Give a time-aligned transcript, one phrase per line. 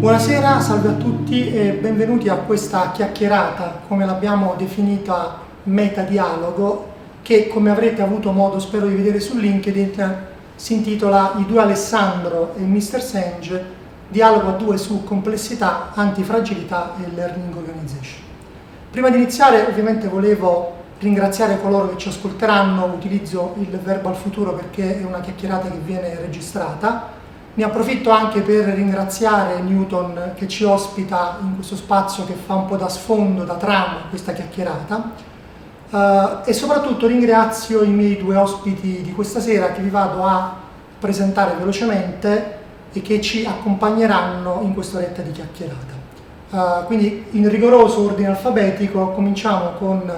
[0.00, 6.88] Buonasera, salve a tutti e benvenuti a questa chiacchierata, come l'abbiamo definita metadialogo,
[7.20, 10.16] che come avrete avuto modo, spero di vedere su LinkedIn,
[10.54, 13.02] si intitola I due Alessandro e Mr.
[13.02, 13.64] Senge,
[14.08, 18.22] dialogo a due su complessità, antifragilità e learning organization.
[18.90, 24.54] Prima di iniziare ovviamente volevo ringraziare coloro che ci ascolteranno, utilizzo il verbo al futuro
[24.54, 27.18] perché è una chiacchierata che viene registrata
[27.54, 32.66] ne approfitto anche per ringraziare Newton che ci ospita in questo spazio che fa un
[32.66, 35.12] po' da sfondo, da trama a questa chiacchierata
[35.90, 35.98] uh,
[36.44, 40.54] e soprattutto ringrazio i miei due ospiti di questa sera che vi vado a
[40.98, 42.58] presentare velocemente
[42.92, 45.98] e che ci accompagneranno in questa oretta di chiacchierata.
[46.50, 50.12] Uh, quindi in rigoroso ordine alfabetico cominciamo con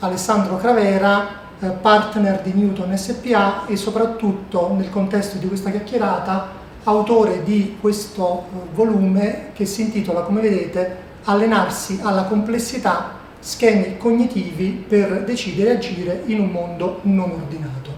[0.00, 6.57] Alessandro Cravera, eh, partner di Newton SPA e soprattutto nel contesto di questa chiacchierata
[6.88, 14.84] autore di questo eh, volume che si intitola, come vedete, Allenarsi alla complessità, schemi cognitivi
[14.88, 17.90] per decidere e agire in un mondo non ordinato.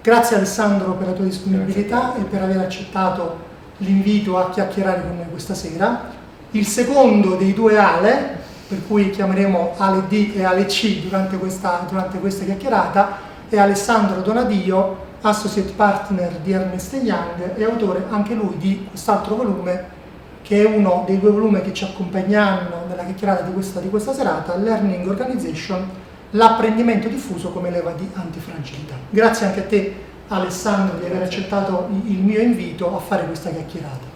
[0.00, 3.44] Grazie Alessandro per la tua disponibilità e per aver accettato
[3.78, 6.12] l'invito a chiacchierare con noi questa sera.
[6.52, 11.84] Il secondo dei due Ale, per cui chiameremo Ale D e Ale C durante questa,
[11.86, 13.18] durante questa chiacchierata,
[13.50, 19.94] è Alessandro Donadio, associate partner di Ernest Young e autore anche lui di quest'altro volume
[20.42, 24.12] che è uno dei due volumi che ci accompagneranno nella chiacchierata di questa, di questa
[24.12, 25.84] serata, Learning Organization,
[26.30, 28.94] l'apprendimento diffuso come leva di antifragilità.
[29.10, 29.94] Grazie anche a te
[30.28, 34.14] Alessandro di aver accettato il mio invito a fare questa chiacchierata.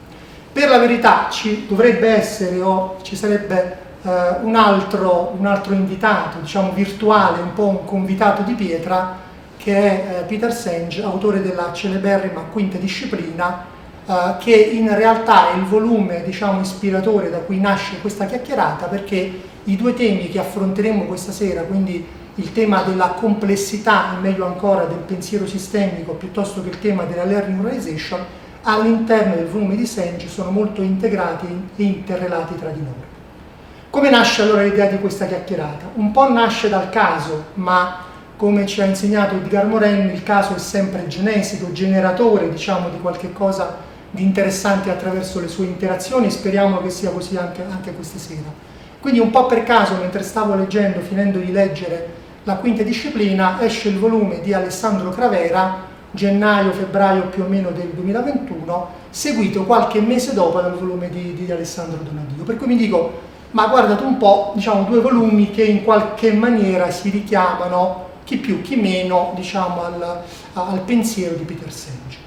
[0.53, 6.39] Per la verità ci dovrebbe essere o ci sarebbe eh, un, altro, un altro invitato,
[6.39, 9.17] diciamo virtuale, un po' un convitato di pietra,
[9.63, 13.67] che è eh, Peter Senge, autore della celeberrima quinta disciplina,
[14.07, 19.41] eh, che in realtà è il volume diciamo, ispiratore da cui nasce questa chiacchierata, perché
[19.65, 22.05] i due temi che affronteremo questa sera, quindi
[22.37, 27.25] il tema della complessità e meglio ancora del pensiero sistemico piuttosto che il tema della
[27.25, 28.25] learning organization,
[28.63, 33.09] all'interno del volume di Senge sono molto integrati e interrelati tra di loro.
[33.91, 35.91] Come nasce allora l'idea di questa chiacchierata?
[35.95, 38.09] Un po' nasce dal caso, ma
[38.41, 43.35] come ci ha insegnato Edgar Morin, il caso è sempre genesico, generatore diciamo, di qualche
[43.35, 43.77] cosa
[44.11, 48.51] di interessante attraverso le sue interazioni, speriamo che sia così anche, anche questa sera.
[48.99, 52.15] Quindi un po' per caso, mentre stavo leggendo, finendo di leggere
[52.45, 58.89] la quinta disciplina, esce il volume di Alessandro Cravera, gennaio-febbraio più o meno del 2021,
[59.11, 62.43] seguito qualche mese dopo dal volume di, di Alessandro Donadio.
[62.45, 66.91] Per cui mi dico, ma guardate un po', diciamo, due volumi che in qualche maniera
[66.91, 72.19] si richiamano chi più, chi meno, diciamo, al, al pensiero di Peter Senge.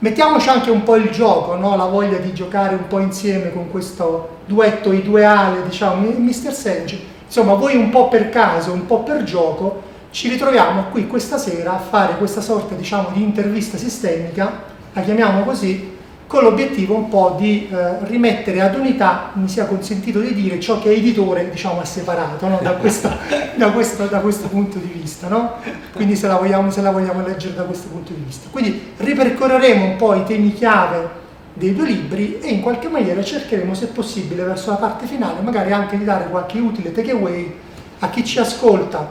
[0.00, 1.76] Mettiamoci anche un po' il gioco, no?
[1.76, 6.52] la voglia di giocare un po' insieme con questo duetto i due ale, diciamo, Mr.
[6.52, 6.98] Senge.
[7.24, 11.74] Insomma, voi un po' per caso, un po' per gioco, ci ritroviamo qui questa sera
[11.74, 15.93] a fare questa sorta, diciamo, di intervista sistemica, la chiamiamo così,
[16.26, 20.80] con l'obiettivo un po' di eh, rimettere ad unità, mi sia consentito di dire, ciò
[20.80, 22.58] che editore diciamo, ha separato no?
[22.62, 23.18] da, questa,
[23.54, 25.28] da, questo, da, questo, punto di vista.
[25.28, 25.54] No?
[25.92, 28.48] Quindi se la, vogliamo, se la vogliamo leggere da questo punto di vista.
[28.50, 33.74] Quindi ripercorreremo un po' i temi chiave dei due libri e in qualche maniera cercheremo,
[33.74, 37.54] se possibile, verso la parte finale, magari anche di dare qualche utile takeaway
[38.00, 39.08] a chi ci ascolta,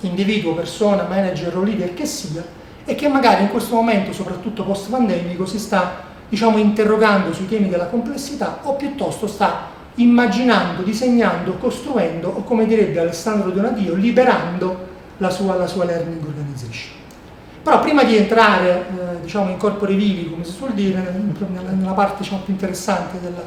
[0.00, 2.44] individuo, persona, manager o leader che sia,
[2.84, 7.86] e che magari in questo momento, soprattutto post-pandemico, si sta diciamo, interrogando sui temi della
[7.86, 14.86] complessità o piuttosto sta immaginando, disegnando, costruendo o come direbbe Alessandro Donadio, liberando
[15.18, 16.96] la sua, la sua learning organization.
[17.62, 21.12] Però prima di entrare eh, diciamo, in corpore vivi, come si suol dire,
[21.48, 23.42] nella, parte diciamo, più interessante della,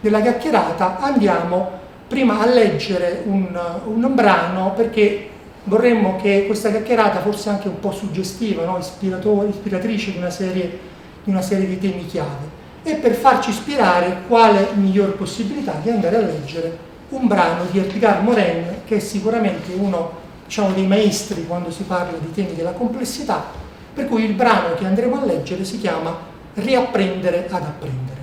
[0.00, 5.28] della, chiacchierata, andiamo prima a leggere un, un, brano perché
[5.64, 8.78] vorremmo che questa chiacchierata fosse anche un po' suggestiva, no?
[8.78, 10.78] ispiratrice di una serie
[11.26, 16.16] di una serie di temi chiave e per farci ispirare quale miglior possibilità di andare
[16.16, 16.78] a leggere
[17.08, 20.12] un brano di Edgar Morin che è sicuramente uno
[20.44, 23.44] diciamo, dei maestri quando si parla di temi della complessità,
[23.92, 28.20] per cui il brano che andremo a leggere si chiama Riapprendere ad apprendere.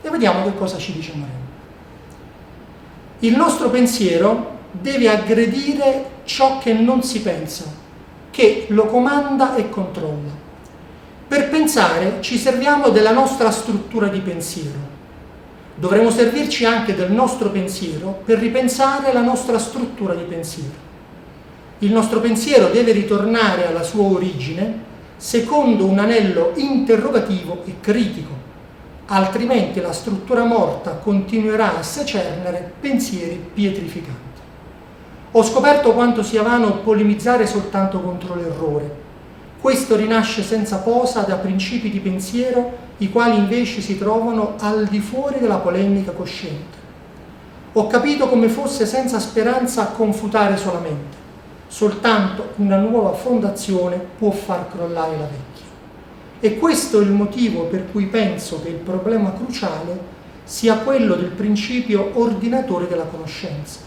[0.00, 1.42] E vediamo che cosa ci dice Morin.
[3.18, 7.64] Il nostro pensiero deve aggredire ciò che non si pensa,
[8.30, 10.43] che lo comanda e controlla.
[11.26, 14.92] Per pensare ci serviamo della nostra struttura di pensiero.
[15.76, 20.82] Dovremo servirci anche del nostro pensiero per ripensare la nostra struttura di pensiero.
[21.78, 28.32] Il nostro pensiero deve ritornare alla sua origine secondo un anello interrogativo e critico,
[29.06, 34.40] altrimenti la struttura morta continuerà a secernere pensieri pietrificanti.
[35.32, 39.03] Ho scoperto quanto sia vano polemizzare soltanto contro l'errore.
[39.64, 45.00] Questo rinasce senza posa da principi di pensiero i quali invece si trovano al di
[45.00, 46.76] fuori della polemica cosciente.
[47.72, 51.16] Ho capito come fosse senza speranza confutare solamente
[51.66, 55.64] soltanto una nuova fondazione può far crollare la vecchia.
[56.40, 59.98] E questo è il motivo per cui penso che il problema cruciale
[60.44, 63.80] sia quello del principio ordinatore della conoscenza.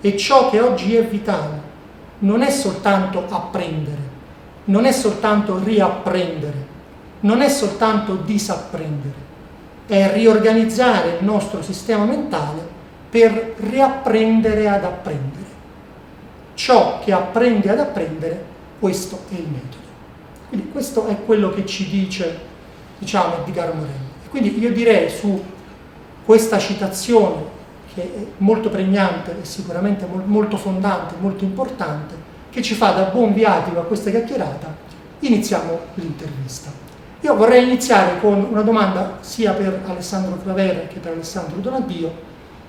[0.00, 1.60] E ciò che oggi è vitale
[2.18, 4.05] non è soltanto apprendere,
[4.66, 6.74] non è soltanto riapprendere,
[7.20, 9.24] non è soltanto disapprendere,
[9.86, 12.74] è riorganizzare il nostro sistema mentale
[13.10, 15.46] per riapprendere ad apprendere
[16.56, 18.44] ciò che apprende ad apprendere,
[18.80, 19.84] questo è il metodo.
[20.48, 22.38] Quindi questo è quello che ci dice,
[22.98, 24.14] diciamo, Edgar Morelli.
[24.30, 25.40] Quindi io direi su
[26.24, 27.54] questa citazione,
[27.94, 32.14] che è molto pregnante e sicuramente molto fondante, molto importante,
[32.56, 34.74] che ci fa da buon viatico a questa chiacchierata,
[35.18, 36.70] iniziamo l'intervista.
[37.20, 42.10] Io vorrei iniziare con una domanda sia per Alessandro Cravera che per Alessandro Donadio.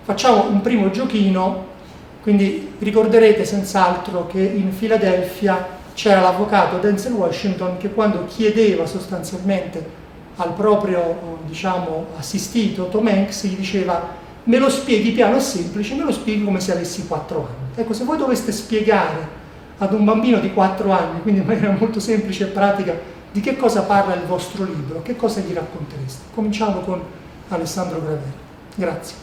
[0.04, 1.75] Facciamo un primo giochino
[2.22, 9.90] quindi ricorderete senz'altro che in Filadelfia c'era l'avvocato Denzel Washington che quando chiedeva sostanzialmente
[10.36, 14.06] al proprio diciamo, assistito Tom Hanks gli diceva
[14.44, 17.72] me lo spieghi piano e semplice, me lo spieghi come se avessi 4 anni.
[17.75, 19.37] Ecco, se voi doveste spiegare
[19.80, 22.94] ad un bambino di 4 anni, quindi in maniera molto semplice e pratica,
[23.32, 26.26] di che cosa parla il vostro libro, che cosa gli raccontereste?
[26.34, 27.02] Cominciamo con
[27.50, 28.46] Alessandro Gravera.
[28.76, 29.16] Grazie.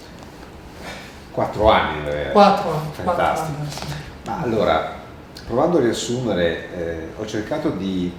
[1.33, 2.09] Quattro anni.
[2.09, 2.91] Eh, quattro anni.
[2.93, 3.59] Fantastico.
[3.59, 3.69] Anni,
[4.27, 4.93] Ma allora,
[5.47, 8.13] provando a riassumere, eh, ho cercato di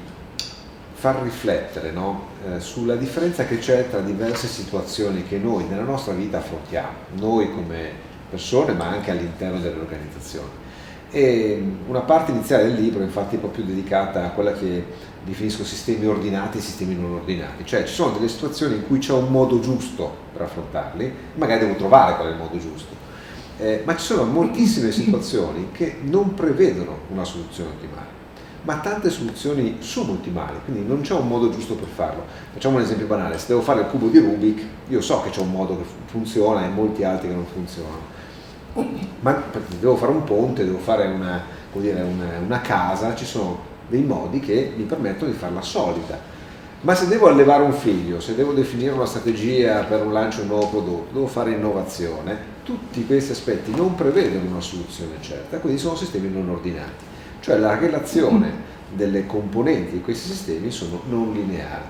[0.93, 2.27] far riflettere no?
[2.45, 7.53] eh, sulla differenza che c'è tra diverse situazioni che noi nella nostra vita affrontiamo, noi
[7.53, 7.91] come
[8.29, 10.49] persone ma anche all'interno delle organizzazioni.
[11.15, 14.83] E una parte iniziale del libro infatti è proprio dedicata a quella che
[15.23, 19.13] definisco sistemi ordinati e sistemi non ordinati, cioè ci sono delle situazioni in cui c'è
[19.13, 22.93] un modo giusto per affrontarli, magari devo trovare qual è il modo giusto.
[23.59, 28.07] Eh, ma ci sono moltissime situazioni che non prevedono una soluzione ottimale,
[28.63, 32.25] ma tante soluzioni subottimali, quindi non c'è un modo giusto per farlo.
[32.51, 35.39] Facciamo un esempio banale, se devo fare il cubo di Rubik, io so che c'è
[35.39, 38.14] un modo che funziona e molti altri che non funzionano,
[39.21, 39.43] ma
[39.79, 41.41] devo fare un ponte, devo fare una,
[41.73, 46.33] dire, una, una casa, ci sono dei modi che mi permettono di farla solida.
[46.81, 50.49] Ma se devo allevare un figlio, se devo definire una strategia per un lancio di
[50.49, 55.79] un nuovo prodotto, devo fare innovazione, tutti questi aspetti non prevedono una soluzione certa, quindi
[55.79, 57.05] sono sistemi non ordinati,
[57.39, 61.83] cioè la relazione delle componenti di questi sistemi sono non lineari.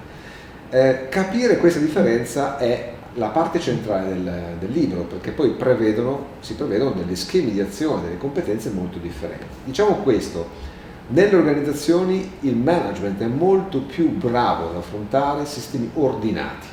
[0.69, 6.55] Eh, capire questa differenza è la parte centrale del, del, libro, perché poi prevedono, si
[6.55, 9.45] prevedono delle schemi di azione, delle competenze molto differenti.
[9.63, 10.73] Diciamo questo,
[11.07, 16.67] nelle organizzazioni il management è molto più bravo ad affrontare sistemi ordinati,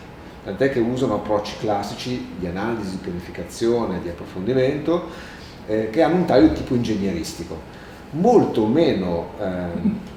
[0.44, 5.08] tant'è che usano approcci classici di analisi, di pianificazione, di approfondimento,
[5.66, 7.56] eh, che hanno un taglio tipo ingegneristico,
[8.11, 10.11] molto meno eh,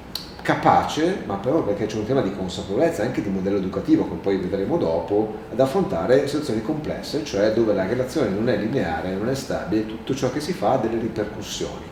[0.46, 4.36] capace, ma però perché c'è un tema di consapevolezza anche di modello educativo, come poi
[4.36, 9.34] vedremo dopo, ad affrontare situazioni complesse, cioè dove la relazione non è lineare, non è
[9.34, 11.82] stabile, tutto ciò che si fa ha delle ripercussioni.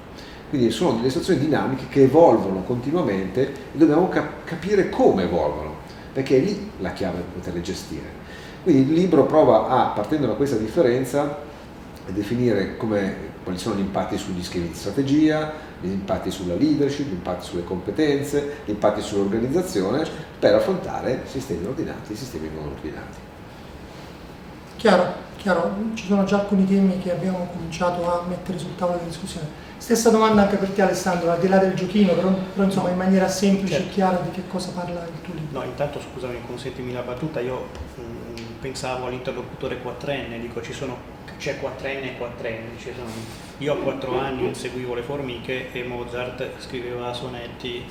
[0.48, 5.74] Quindi sono delle situazioni dinamiche che evolvono continuamente e dobbiamo cap- capire come evolvono,
[6.12, 8.06] perché è lì la chiave per poterle gestire.
[8.62, 11.22] Quindi il libro prova a, partendo da questa differenza,
[12.06, 17.08] a definire come, quali sono gli impatti sugli schemi di strategia, gli impatti sulla leadership,
[17.08, 20.06] gli impatti sulle competenze, gli impatti sull'organizzazione
[20.38, 23.18] per affrontare sistemi ordinati e sistemi non ordinati.
[24.76, 29.06] Chiaro, chiaro, ci sono già alcuni temi che abbiamo cominciato a mettere sul tavolo di
[29.06, 29.46] discussione.
[29.76, 32.96] Stessa domanda anche per te Alessandro, al di là del giochino, però, però insomma in
[32.96, 33.88] maniera semplice certo.
[33.88, 35.58] e chiara di che cosa parla il tuo libro.
[35.58, 40.96] No, intanto scusami, consentimi la battuta, io mh, mm, pensavo all'interlocutore quattrenne, dico ci sono,
[41.44, 43.10] c'è quattrenne e quattrenne, sono,
[43.58, 47.84] io a quattro anni seguivo le formiche e Mozart scriveva sonetti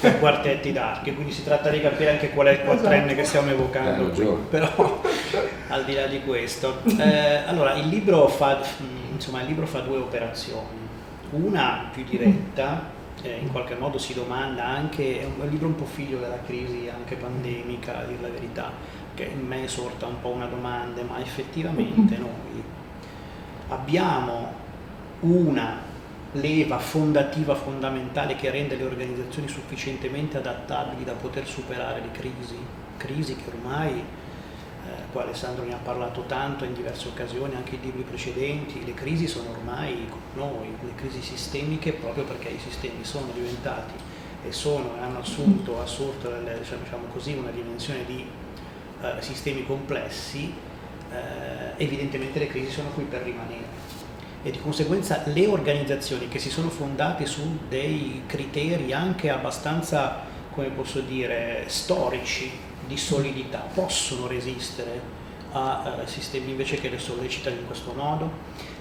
[0.00, 3.14] per quartetti d'archi, quindi si tratta di capire anche qual è il quattrenne esatto.
[3.16, 5.02] che stiamo evocando qui, però
[5.66, 6.78] al di là di questo.
[6.96, 8.58] Eh, allora, il libro fa...
[8.58, 10.78] Mh, insomma, il libro fa due operazioni.
[11.30, 12.88] Una più diretta,
[13.22, 16.20] eh, in qualche modo si domanda anche, è un, è un libro un po' figlio
[16.20, 18.70] della crisi anche pandemica, a dire la verità,
[19.14, 22.80] che in me sorta un po' una domanda, ma effettivamente noi
[23.72, 24.60] abbiamo
[25.20, 25.90] una
[26.32, 32.56] leva fondativa fondamentale che rende le organizzazioni sufficientemente adattabili da poter superare le crisi,
[32.96, 37.82] crisi che ormai, eh, qua Alessandro ne ha parlato tanto in diverse occasioni, anche in
[37.82, 43.04] libri precedenti, le crisi sono ormai con noi, le crisi sistemiche proprio perché i sistemi
[43.04, 43.92] sono diventati
[44.44, 48.26] e sono hanno assunto, assunto diciamo, diciamo così, una dimensione di
[49.02, 50.52] eh, sistemi complessi,
[51.12, 53.80] eh, evidentemente le crisi sono qui per rimanere.
[54.42, 60.68] E di conseguenza le organizzazioni che si sono fondate su dei criteri anche abbastanza, come
[60.68, 62.50] posso dire, storici
[62.86, 65.21] di solidità possono resistere
[65.52, 68.30] a uh, sistemi invece che le sollecitano in questo modo?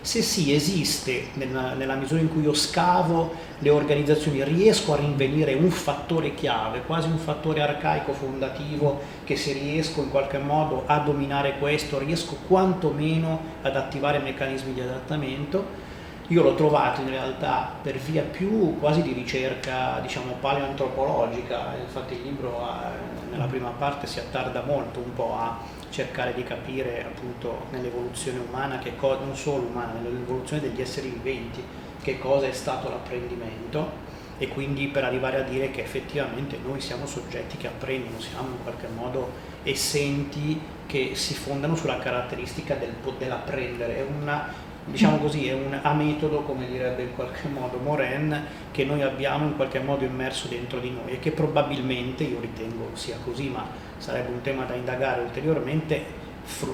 [0.02, 5.54] Se sì, esiste nella, nella, misura in cui io scavo le organizzazioni, riesco a rinvenire
[5.54, 10.98] un fattore chiave, quasi un fattore arcaico fondativo, che se riesco in qualche modo a
[11.00, 15.90] dominare questo, riesco quantomeno ad attivare meccanismi di adattamento.
[16.30, 22.22] Io l'ho trovato in realtà per via più quasi di ricerca, diciamo, paleoantropologica, infatti il
[22.24, 22.90] libro ha,
[23.30, 25.60] nella prima parte si attarda molto un po' a
[25.92, 31.64] cercare di capire appunto nell'evoluzione umana, che co- non solo umana, nell'evoluzione degli esseri viventi,
[32.02, 37.06] che cosa è stato l'apprendimento e quindi per arrivare a dire che effettivamente noi siamo
[37.06, 39.30] soggetti che apprendono, siamo in qualche modo
[39.62, 46.42] essenti che si fondano sulla caratteristica del, dell'apprendere, è una diciamo così, è un ametodo,
[46.42, 50.90] come direbbe in qualche modo Moren, che noi abbiamo in qualche modo immerso dentro di
[50.90, 56.04] noi e che probabilmente, io ritengo sia così, ma sarebbe un tema da indagare ulteriormente,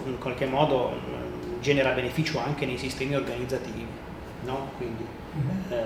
[0.06, 0.94] in qualche modo
[1.60, 3.86] genera beneficio anche nei sistemi organizzativi.
[4.46, 4.70] No?
[4.78, 5.06] Quindi,
[5.36, 5.72] mm-hmm.
[5.72, 5.86] eh, eh,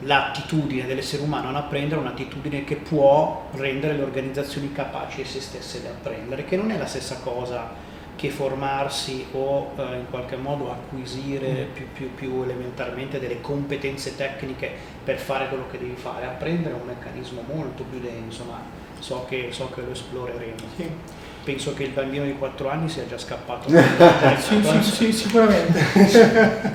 [0.00, 5.80] l'attitudine dell'essere umano ad apprendere è un'attitudine che può rendere le organizzazioni capaci esse stesse
[5.80, 7.84] di apprendere, che non è la stessa cosa
[8.16, 11.72] che formarsi o eh, in qualche modo acquisire mm.
[11.74, 14.72] più, più, più, elementarmente delle competenze tecniche
[15.04, 16.24] per fare quello che devi fare.
[16.24, 20.54] Apprendere è un meccanismo molto più denso, ma so che, so che lo esploreremo.
[20.76, 20.90] Sì.
[21.44, 23.68] Penso che il bambino di 4 anni sia già scappato.
[23.70, 26.74] sì, sì, sì, sicuramente.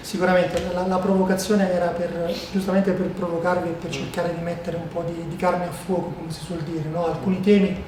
[0.00, 3.92] sicuramente la, la, provocazione era per, giustamente per provocarvi e per mm.
[3.92, 6.88] cercare di mettere un po' di, di carne a fuoco, come si suol dire.
[6.88, 7.06] No?
[7.06, 7.82] Alcuni temi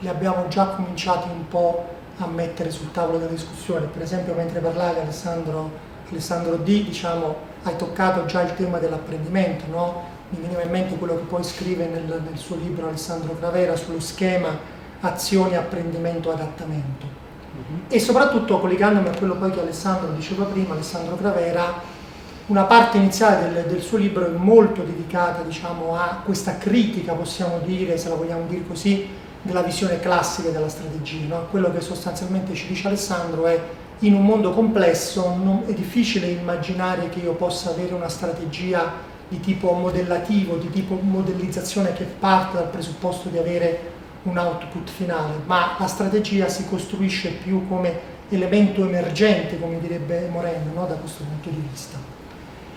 [0.00, 3.86] li abbiamo già cominciati un po' a mettere sul tavolo della discussione.
[3.86, 5.70] Per esempio, mentre parlavi Alessandro,
[6.10, 10.18] Alessandro D, diciamo, hai toccato già il tema dell'apprendimento, no?
[10.30, 14.00] Mi veniva in mente quello che poi scrive nel, nel suo libro Alessandro Cravera sullo
[14.00, 17.06] schema azioni, apprendimento, adattamento.
[17.06, 17.80] Uh-huh.
[17.88, 21.98] E soprattutto collegandomi a quello poi che Alessandro diceva prima, Alessandro Cravera,
[22.46, 27.60] una parte iniziale del, del suo libro è molto dedicata diciamo, a questa critica, possiamo
[27.64, 29.08] dire, se la vogliamo dire così,
[29.42, 31.34] della visione classica della strategia.
[31.34, 31.46] No?
[31.50, 33.58] Quello che sostanzialmente ci dice Alessandro è
[34.00, 39.38] in un mondo complesso non, è difficile immaginare che io possa avere una strategia di
[39.40, 45.76] tipo modellativo, di tipo modellizzazione che parte dal presupposto di avere un output finale, ma
[45.78, 50.86] la strategia si costruisce più come elemento emergente, come direbbe Moreno, no?
[50.86, 51.96] da questo punto di vista.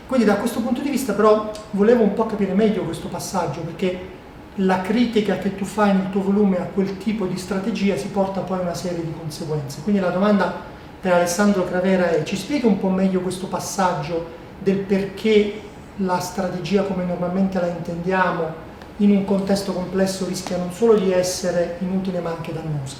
[0.05, 4.11] Quindi da questo punto di vista però volevo un po' capire meglio questo passaggio, perché
[4.57, 8.41] la critica che tu fai nel tuo volume a quel tipo di strategia si porta
[8.41, 9.81] poi a una serie di conseguenze.
[9.81, 10.53] Quindi la domanda
[11.01, 16.83] per Alessandro Cravera è, ci spiega un po' meglio questo passaggio del perché la strategia
[16.83, 22.31] come normalmente la intendiamo in un contesto complesso rischia non solo di essere inutile ma
[22.31, 22.97] anche dannosa?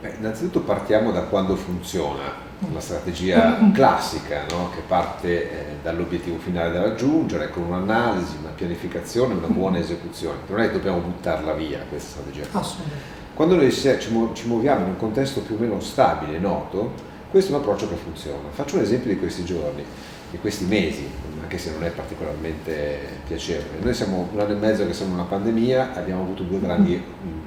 [0.00, 4.70] Beh, innanzitutto partiamo da quando funziona la strategia classica no?
[4.70, 10.38] che parte eh, dall'obiettivo finale da raggiungere con un'analisi, una pianificazione, una buona esecuzione.
[10.48, 12.46] Non è che dobbiamo buttarla via questa strategia.
[12.52, 13.20] Assolutamente.
[13.34, 16.92] Quando noi ci muoviamo in un contesto più o meno stabile noto,
[17.30, 18.48] questo è un approccio che funziona.
[18.50, 19.84] Faccio un esempio di questi giorni,
[20.30, 21.08] di questi mesi,
[21.52, 23.78] anche se non è particolarmente piacevole.
[23.82, 26.96] Noi siamo un anno e mezzo che siamo in una pandemia, abbiamo avuto due grandi
[26.96, 27.38] mm,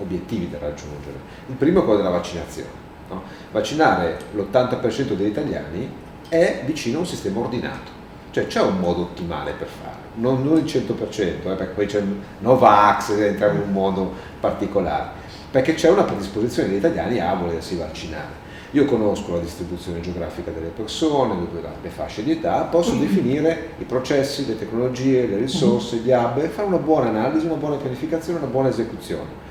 [0.00, 1.16] obiettivi da raggiungere.
[1.46, 3.22] Il primo è quello della vaccinazione No?
[3.52, 5.88] Vaccinare l'80% degli italiani
[6.28, 7.90] è vicino a un sistema ordinato,
[8.32, 12.02] cioè c'è un modo ottimale per farlo, non, non il 100%, eh, perché poi c'è
[12.40, 15.10] Novax, entriamo in un modo particolare,
[15.52, 18.44] perché c'è una predisposizione degli italiani a volersi vaccinare.
[18.72, 21.34] Io conosco la distribuzione geografica delle persone,
[21.82, 23.00] le fasce di età, posso mm-hmm.
[23.00, 27.76] definire i processi, le tecnologie, le risorse, gli hub, fare una buona analisi, una buona
[27.76, 29.44] pianificazione, una buona esecuzione.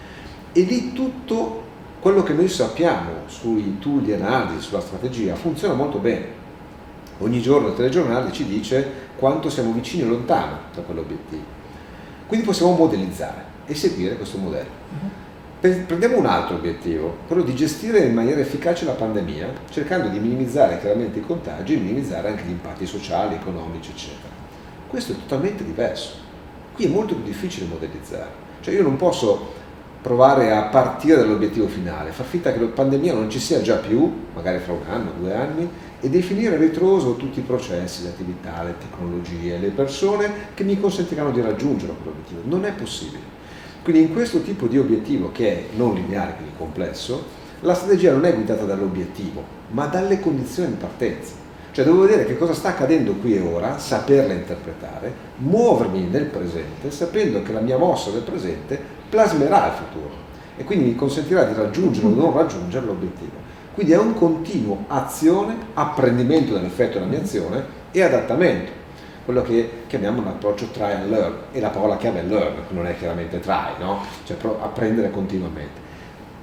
[0.52, 1.64] E lì tutto
[2.00, 6.44] quello che noi sappiamo sui tool di analisi, sulla strategia, funziona molto bene.
[7.20, 11.44] Ogni giorno il telegiornale ci dice quanto siamo vicini o lontani da quell'obiettivo.
[12.28, 15.25] Quindi possiamo modellizzare e seguire questo modello.
[15.66, 20.80] Prendiamo un altro obiettivo, quello di gestire in maniera efficace la pandemia, cercando di minimizzare
[20.80, 24.30] chiaramente i contagi e minimizzare anche gli impatti sociali, economici, eccetera.
[24.88, 26.18] Questo è totalmente diverso.
[26.76, 28.30] Qui è molto più difficile modellizzare.
[28.62, 29.54] Cioè io non posso
[30.04, 34.12] provare a partire dall'obiettivo finale, far finta che la pandemia non ci sia già più,
[34.36, 35.68] magari fra un anno, due anni,
[36.00, 40.80] e definire a ritroso tutti i processi, le attività, le tecnologie, le persone che mi
[40.80, 42.42] consentiranno di raggiungere quell'obiettivo.
[42.44, 43.35] Non è possibile.
[43.86, 47.24] Quindi in questo tipo di obiettivo, che è non lineare, quindi complesso,
[47.60, 51.36] la strategia non è guidata dall'obiettivo, ma dalle condizioni di partenza.
[51.72, 56.90] Cioè devo vedere che cosa sta accadendo qui e ora, saperla interpretare, muovermi nel presente,
[56.90, 60.14] sapendo che la mia mossa del presente plasmerà il futuro
[60.58, 63.34] e quindi mi consentirà di raggiungere o non raggiungere l'obiettivo.
[63.76, 68.75] Quindi è un continuo azione, apprendimento dell'effetto della mia azione e adattamento
[69.26, 72.86] quello che chiamiamo un approccio try and learn e la parola chiave è learn, non
[72.86, 74.06] è chiaramente try, no?
[74.24, 75.84] cioè apprendere continuamente.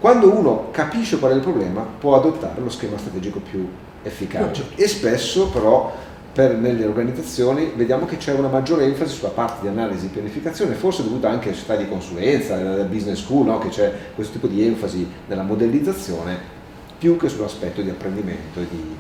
[0.01, 3.69] Quando uno capisce qual è il problema può adottare lo schema strategico più
[4.03, 5.95] efficace e spesso però
[6.33, 10.75] per, nelle organizzazioni vediamo che c'è una maggiore enfasi sulla parte di analisi e pianificazione,
[10.75, 13.59] forse dovuta anche alle società di consulenza, alla business school, no?
[13.59, 16.61] che c'è questo tipo di enfasi nella modellizzazione
[16.99, 18.97] più che sull'aspetto di apprendimento e di,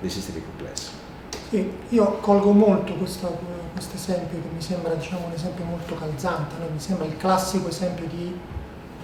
[0.00, 0.97] dei sistemi complessi.
[1.48, 3.38] Sì, io colgo molto questo
[3.94, 6.66] esempio che mi sembra diciamo, un esempio molto calzante, no?
[6.70, 8.38] mi sembra il classico esempio di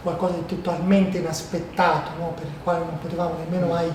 [0.03, 2.35] qualcosa di totalmente inaspettato, no?
[2.35, 3.91] per il quale non potevamo nemmeno mai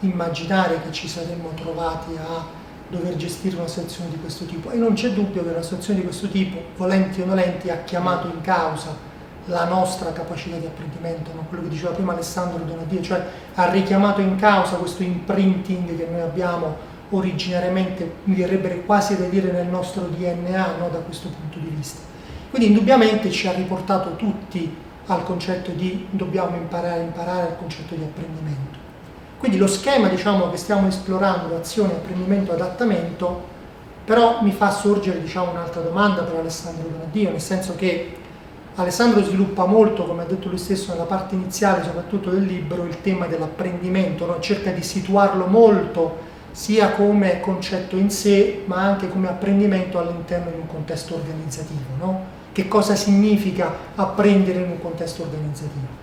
[0.00, 2.44] immaginare che ci saremmo trovati a
[2.88, 4.72] dover gestire una situazione di questo tipo.
[4.72, 8.26] E non c'è dubbio che una situazione di questo tipo, volenti o nolenti, ha chiamato
[8.26, 8.96] in causa
[9.44, 11.46] la nostra capacità di apprendimento, no?
[11.48, 16.20] quello che diceva prima Alessandro Donadio, cioè ha richiamato in causa questo imprinting che noi
[16.20, 21.74] abbiamo originariamente, mi verrebbe quasi da dire nel nostro DNA no, da questo punto di
[21.74, 22.00] vista.
[22.50, 24.74] Quindi indubbiamente ci ha riportato tutti
[25.06, 28.78] al concetto di dobbiamo imparare imparare, al concetto di apprendimento.
[29.38, 33.50] Quindi lo schema diciamo, che stiamo esplorando, azione, apprendimento, adattamento,
[34.04, 38.16] però mi fa sorgere diciamo, un'altra domanda per Alessandro Donadio, nel senso che
[38.76, 43.00] Alessandro sviluppa molto, come ha detto lui stesso nella parte iniziale, soprattutto del libro, il
[43.02, 44.40] tema dell'apprendimento, no?
[44.40, 50.58] cerca di situarlo molto sia come concetto in sé, ma anche come apprendimento all'interno di
[50.58, 51.96] un contesto organizzativo.
[51.98, 52.20] No?
[52.52, 56.00] Che cosa significa apprendere in un contesto organizzativo?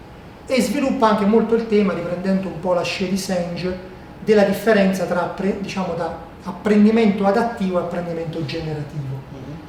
[0.47, 3.77] E sviluppa anche molto il tema, riprendendo un po' la scia di Senge,
[4.23, 5.95] della differenza tra diciamo,
[6.43, 9.18] apprendimento adattivo e apprendimento generativo.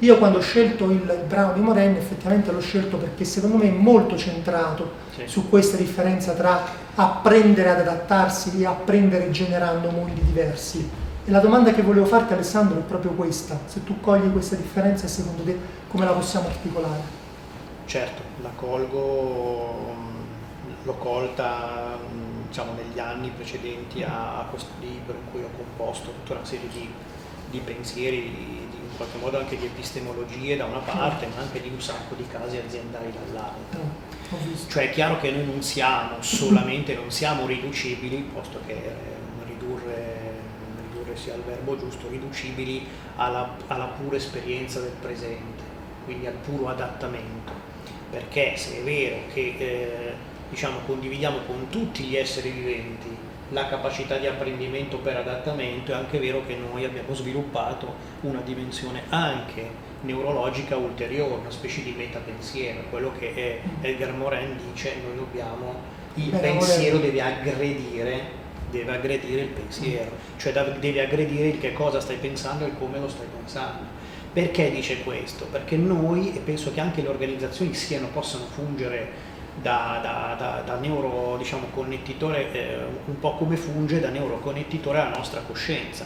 [0.01, 3.71] Io quando ho scelto il, brano di Moren effettivamente l'ho scelto perché secondo me è
[3.71, 5.27] molto centrato sì.
[5.27, 6.63] su questa differenza tra
[6.95, 10.89] apprendere ad adattarsi e apprendere generando mondi diversi.
[11.23, 15.07] E la domanda che volevo farti Alessandro è proprio questa, se tu cogli questa differenza
[15.07, 15.55] secondo te
[15.87, 17.19] come la possiamo articolare?
[17.85, 19.93] Certo, la colgo,
[20.81, 21.99] l'ho colta
[22.47, 26.69] diciamo, negli anni precedenti a, a questo libro in cui ho composto tutta una serie
[26.73, 26.89] di,
[27.51, 28.69] di pensieri, di,
[29.01, 32.57] qualche modo anche di epistemologie da una parte, ma anche di un sacco di casi
[32.57, 33.79] aziendali dall'altra.
[33.81, 38.95] Mm, cioè è chiaro che noi non siamo solamente, non siamo riducibili, posto che eh,
[39.47, 40.19] ridurre,
[40.89, 42.85] ridurre sia il verbo giusto, riducibili
[43.15, 45.63] alla, alla pura esperienza del presente,
[46.05, 47.69] quindi al puro adattamento.
[48.11, 50.13] Perché se è vero che eh,
[50.49, 56.19] diciamo, condividiamo con tutti gli esseri viventi la capacità di apprendimento per adattamento, è anche
[56.19, 63.11] vero che noi abbiamo sviluppato una dimensione anche neurologica ulteriore, una specie di metapensiero, quello
[63.17, 65.75] che Edgar Morin dice, noi dobbiamo,
[66.15, 72.17] il pensiero deve aggredire, deve aggredire il pensiero, cioè deve aggredire il che cosa stai
[72.17, 73.99] pensando e come lo stai pensando.
[74.33, 75.45] Perché dice questo?
[75.51, 80.79] Perché noi, e penso che anche le organizzazioni siano, possano fungere da, da, da, da
[80.79, 86.05] neuro, diciamo, eh, un po' come funge da neuroconnettitore alla nostra coscienza.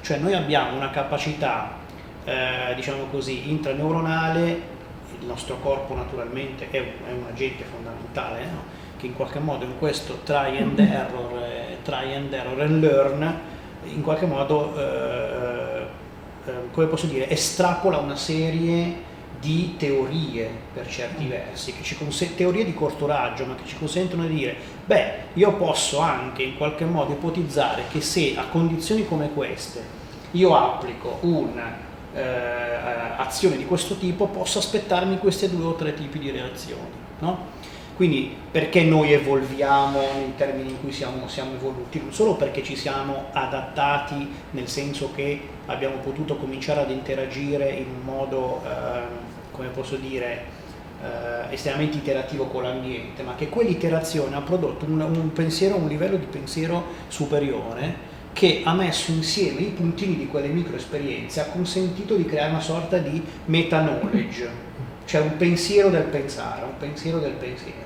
[0.00, 1.78] Cioè noi abbiamo una capacità,
[2.24, 4.74] eh, diciamo così, intraneuronale,
[5.20, 8.84] il nostro corpo naturalmente è un, è un agente fondamentale, no?
[8.96, 13.40] che in qualche modo in questo try and error, eh, try and error and learn,
[13.84, 15.86] in qualche modo, eh,
[16.46, 21.28] eh, come posso dire, estrapola una serie di teorie per certi mm.
[21.28, 25.98] versi, consen- teorie di corto raggio, ma che ci consentono di dire, beh, io posso
[25.98, 31.84] anche in qualche modo ipotizzare che se a condizioni come queste io applico un'azione
[33.54, 37.04] eh, di questo tipo, posso aspettarmi questi due o tre tipi di reazioni.
[37.18, 37.54] No?
[37.96, 41.98] Quindi perché noi evolviamo nei termini in cui siamo, siamo, evoluti?
[41.98, 47.86] Non solo perché ci siamo adattati, nel senso che abbiamo potuto cominciare ad interagire in
[47.88, 49.25] un modo, eh,
[49.56, 50.44] come posso dire,
[51.02, 56.16] eh, estremamente iterativo con l'ambiente, ma che quell'iterazione ha prodotto un, un pensiero, un livello
[56.16, 62.16] di pensiero superiore che ha messo insieme i puntini di quelle micro esperienze, ha consentito
[62.16, 64.46] di creare una sorta di meta knowledge,
[65.06, 67.84] cioè un pensiero del pensare, un pensiero del pensiero.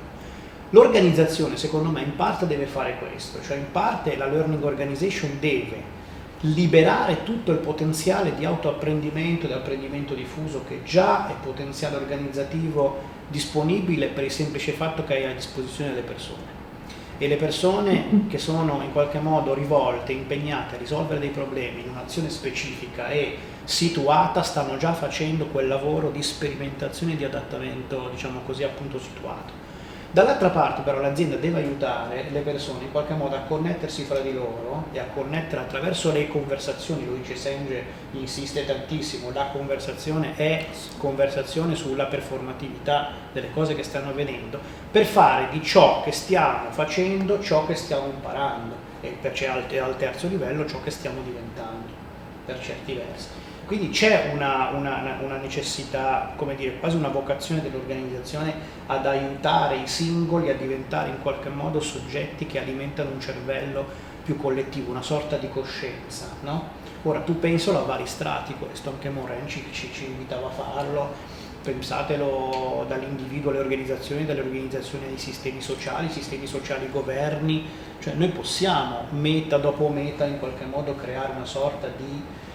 [0.70, 5.98] L'organizzazione, secondo me, in parte deve fare questo, cioè in parte la learning organization deve
[6.40, 13.18] liberare tutto il potenziale di autoapprendimento e di apprendimento diffuso che già è potenziale organizzativo
[13.28, 16.58] disponibile per il semplice fatto che hai a disposizione le persone.
[17.18, 21.90] E le persone che sono in qualche modo rivolte, impegnate a risolvere dei problemi in
[21.90, 28.40] un'azione specifica e situata, stanno già facendo quel lavoro di sperimentazione e di adattamento, diciamo
[28.46, 29.59] così, appunto situato.
[30.12, 34.32] Dall'altra parte però l'azienda deve aiutare le persone in qualche modo a connettersi fra di
[34.32, 40.66] loro e a connettere attraverso le conversazioni, lo dice Senge, insiste tantissimo, la conversazione è
[40.98, 44.58] conversazione sulla performatività delle cose che stanno avvenendo,
[44.90, 48.88] per fare di ciò che stiamo facendo ciò che stiamo imparando.
[49.02, 51.86] E per al terzo livello ciò che stiamo diventando
[52.44, 53.49] per certi versi.
[53.70, 58.52] Quindi c'è una, una, una, necessità, come dire, quasi una vocazione dell'organizzazione
[58.86, 63.86] ad aiutare i singoli a diventare in qualche modo soggetti che alimentano un cervello
[64.24, 66.26] più collettivo, una sorta di coscienza.
[66.40, 66.64] No?
[67.04, 71.14] Ora tu pensalo a vari strati, questo anche Moren ci, ci, ci invitava a farlo,
[71.62, 77.66] pensatelo dall'individuo alle organizzazioni, dalle organizzazioni ai sistemi sociali, sistemi sociali ai governi,
[78.00, 82.48] cioè noi possiamo meta dopo meta in qualche modo creare una sorta di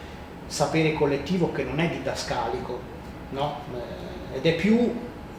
[0.48, 2.80] sapere collettivo che non è didascalico,
[3.32, 3.60] no?
[3.74, 4.78] Eh, ed è più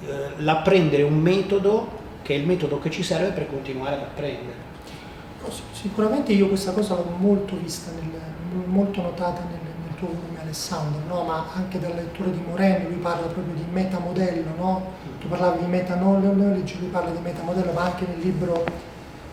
[0.05, 4.65] eh, l'apprendere un metodo che è il metodo che ci serve per continuare ad apprendere.
[5.71, 11.03] Sicuramente io questa cosa l'ho molto vista, nel, molto notata nel, nel tuo volume Alessandro,
[11.07, 11.23] no?
[11.23, 14.93] ma anche dalla lettura di Moreno, lui parla proprio di metamodello, no?
[15.21, 18.65] tu parlavi di meta knowledge, lui parla di metamodello, ma anche nel libro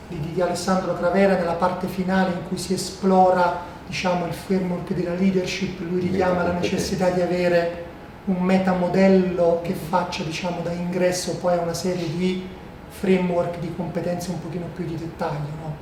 [0.08, 5.14] di, di Alessandro Cravera, nella parte finale in cui si esplora diciamo, il framework della
[5.16, 7.92] leadership, lui richiama la necessità di avere
[8.26, 12.48] un metamodello che faccia diciamo, da ingresso poi a una serie di
[12.88, 15.50] framework di competenze un pochino più di dettaglio.
[15.62, 15.76] No?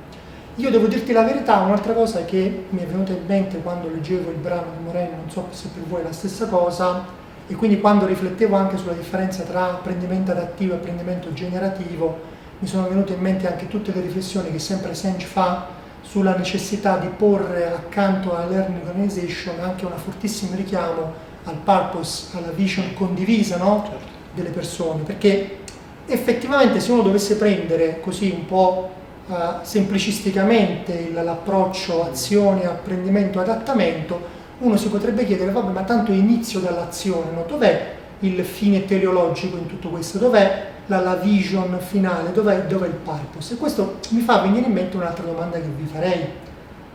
[0.56, 4.30] Io devo dirti la verità, un'altra cosa che mi è venuta in mente quando leggevo
[4.30, 7.04] il brano di Moreno, non so se per voi è la stessa cosa,
[7.46, 12.20] e quindi quando riflettevo anche sulla differenza tra apprendimento adattivo e apprendimento generativo,
[12.58, 16.98] mi sono venute in mente anche tutte le riflessioni che sempre Senge fa sulla necessità
[16.98, 23.56] di porre accanto alla learning organization anche un fortissimo richiamo al purpose, alla vision condivisa
[23.56, 23.84] no?
[23.88, 24.06] certo.
[24.34, 25.58] delle persone, perché
[26.06, 28.90] effettivamente se uno dovesse prendere così un po'
[29.26, 37.30] uh, semplicisticamente l'approccio azione, apprendimento, adattamento, uno si potrebbe chiedere, vabbè, ma tanto inizio dall'azione,
[37.32, 37.44] no?
[37.46, 40.18] dov'è il fine teleologico in tutto questo?
[40.18, 43.54] Dov'è la, la vision finale, dov'è, dov'è, il purpose?
[43.54, 46.26] E questo mi fa venire in mente un'altra domanda che vi farei,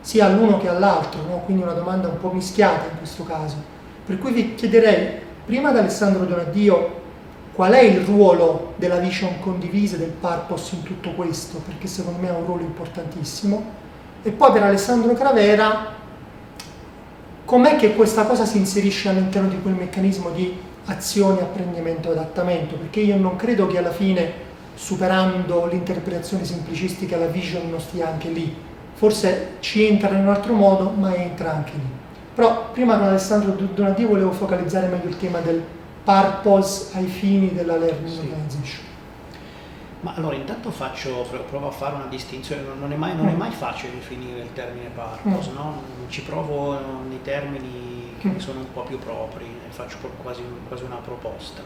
[0.02, 1.42] sia all'uno che all'altro, no?
[1.46, 3.56] quindi una domanda un po' mischiata in questo caso.
[4.06, 7.06] Per cui vi chiederei, prima ad Alessandro Donadio,
[7.54, 12.30] qual è il ruolo della vision condivisa, del purpose in tutto questo, perché secondo me
[12.30, 13.86] ha un ruolo importantissimo,
[14.22, 15.96] e poi per Alessandro Cravera,
[17.44, 22.76] com'è che questa cosa si inserisce all'interno di quel meccanismo di azione, apprendimento e adattamento,
[22.76, 24.32] perché io non credo che alla fine,
[24.76, 28.56] superando l'interpretazione semplicistica, la vision non stia anche lì.
[28.94, 31.96] Forse ci entra in un altro modo, ma entra anche lì.
[32.34, 35.62] Però prima con Alessandro Donati volevo focalizzare meglio il tema del
[36.04, 38.20] purpose ai fini della learning sì.
[38.20, 38.87] organization.
[40.02, 43.38] Ma allora intanto faccio, provo a fare una distinzione, non è mai, non è mm.
[43.38, 45.56] mai facile definire il termine purpose, mm.
[45.56, 45.82] no?
[46.08, 50.98] ci provo nei termini che mi sono un po' più propri, faccio quasi, quasi una
[50.98, 51.62] proposta.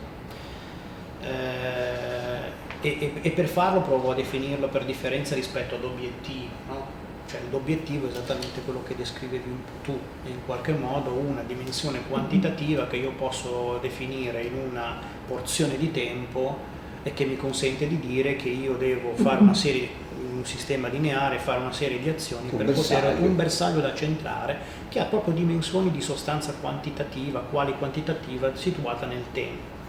[1.22, 6.50] Eh, e, e, per farlo provo a definirlo per differenza rispetto ad obiettivo.
[6.67, 7.00] No?
[7.28, 12.98] Cioè, l'obiettivo è esattamente quello che descrivevi tu, in qualche modo una dimensione quantitativa che
[12.98, 16.70] io posso definire in una porzione di tempo
[17.03, 20.09] e che mi consente di dire che io devo fare una serie
[20.41, 23.07] un sistema lineare, fare una serie di azioni un per bersaglio.
[23.07, 24.57] poter un bersaglio da centrare
[24.89, 29.79] che ha proprio dimensioni di sostanza quantitativa, quali quantitativa, situata nel tempo.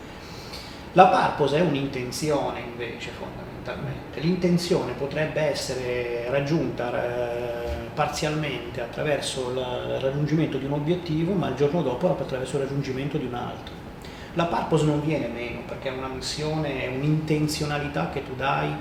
[0.92, 4.20] La purpose è un'intenzione invece fondamentalmente.
[4.20, 11.82] L'intenzione potrebbe essere raggiunta eh, parzialmente attraverso il raggiungimento di un obiettivo, ma il giorno
[11.82, 13.81] dopo attraverso il raggiungimento di un altro.
[14.34, 18.74] La purpose non viene meno perché è una missione, è un'intenzionalità che tu dai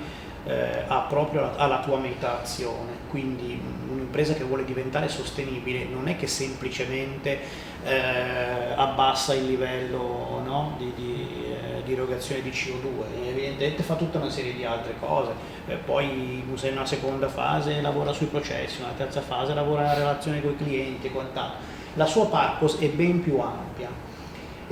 [0.44, 3.00] eh, a proprio alla tua meta azione.
[3.10, 3.60] Quindi
[3.90, 7.38] un'impresa che vuole diventare sostenibile non è che semplicemente
[7.84, 14.18] eh, abbassa il livello no, di, di, eh, di, erogazione di CO2, evidentemente fa tutta
[14.18, 15.32] una serie di altre cose.
[15.66, 20.40] Eh, poi in una seconda fase lavora sui processi, una terza fase lavora nella relazione
[20.40, 21.58] con i clienti e quant'altro.
[21.94, 24.11] La sua purpose è ben più ampia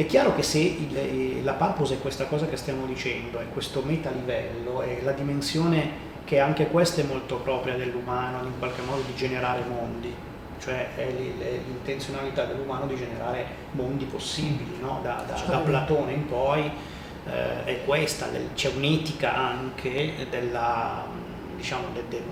[0.00, 3.44] è chiaro che se il, eh, la purpose è questa cosa che stiamo dicendo, è
[3.52, 9.02] questo metalivello, è la dimensione che anche questa è molto propria dell'umano, in qualche modo
[9.02, 10.10] di generare mondi,
[10.58, 15.00] cioè è l'intenzionalità dell'umano di generare mondi possibili, no?
[15.02, 16.70] da, da, da, Platone in poi
[17.26, 21.04] eh, è questa, c'è un'etica anche della,
[21.56, 22.22] diciamo, de, de,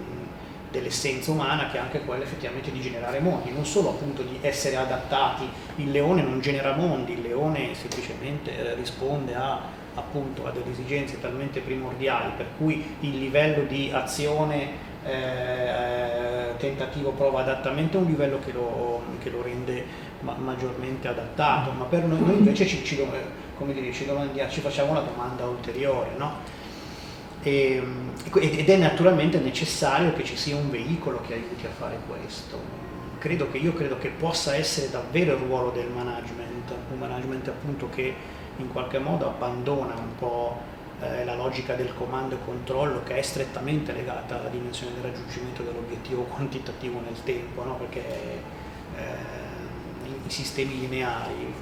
[0.70, 4.76] dell'essenza umana che è anche quella effettivamente di generare mondi, non solo appunto di essere
[4.76, 9.60] adattati, il leone non genera mondi, il leone semplicemente eh, risponde a,
[9.94, 17.40] appunto, a delle esigenze talmente primordiali per cui il livello di azione eh, tentativo prova
[17.40, 19.84] adattamento è un livello che lo, che lo rende
[20.20, 23.00] ma, maggiormente adattato, ma per noi, noi invece ci, ci,
[23.56, 24.06] come dire, ci,
[24.48, 26.56] ci facciamo una domanda ulteriore, no?
[27.48, 27.82] E,
[28.34, 32.60] ed è naturalmente necessario che ci sia un veicolo che aiuti a fare questo.
[33.18, 37.88] Credo che, io credo che possa essere davvero il ruolo del management, un management appunto
[37.88, 38.14] che
[38.56, 40.56] in qualche modo abbandona un po'
[41.00, 45.62] eh, la logica del comando e controllo che è strettamente legata alla dimensione del raggiungimento
[45.62, 47.76] dell'obiettivo quantitativo nel tempo, no?
[47.76, 48.04] perché
[48.96, 49.02] eh,
[50.26, 51.54] i sistemi lineari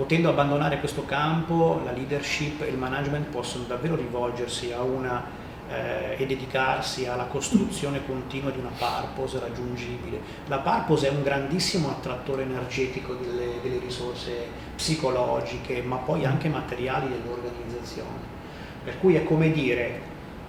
[0.00, 5.22] Potendo abbandonare questo campo, la leadership e il management possono davvero rivolgersi a una
[5.68, 10.18] eh, e dedicarsi alla costruzione continua di una purpose raggiungibile.
[10.46, 17.08] La purpose è un grandissimo attrattore energetico delle, delle risorse psicologiche, ma poi anche materiali
[17.10, 18.24] dell'organizzazione.
[18.82, 20.00] Per cui è come dire,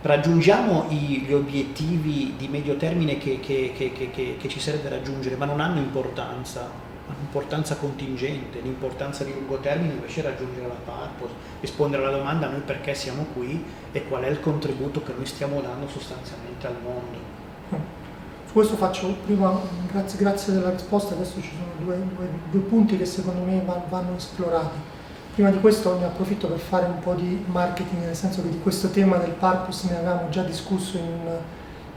[0.02, 5.60] raggiungiamo gli obiettivi di medio termine che, che, che, che ci serve raggiungere, ma non
[5.60, 12.18] hanno importanza l'importanza contingente, l'importanza di lungo termine invece è raggiungere la purpose, rispondere alla
[12.18, 16.68] domanda noi perché siamo qui e qual è il contributo che noi stiamo dando sostanzialmente
[16.68, 17.40] al mondo.
[18.46, 19.58] Su questo faccio prima,
[19.90, 23.86] grazie, grazie della risposta, adesso ci sono due, due, due punti che secondo me vanno,
[23.90, 24.78] vanno esplorati.
[25.34, 28.60] Prima di questo ne approfitto per fare un po' di marketing, nel senso che di
[28.60, 31.38] questo tema del purpose ne avevamo già discusso in un,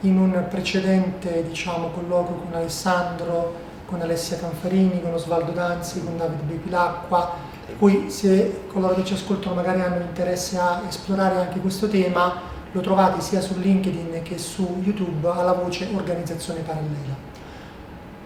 [0.02, 6.42] in un precedente diciamo, colloquio con Alessandro con Alessia Canfarini, con Osvaldo Danzi, con Davide
[6.42, 7.32] Bepilacqua,
[7.66, 12.52] per cui se coloro che ci ascoltano magari hanno interesse a esplorare anche questo tema,
[12.72, 17.32] lo trovate sia su LinkedIn che su YouTube alla voce Organizzazione Parallela.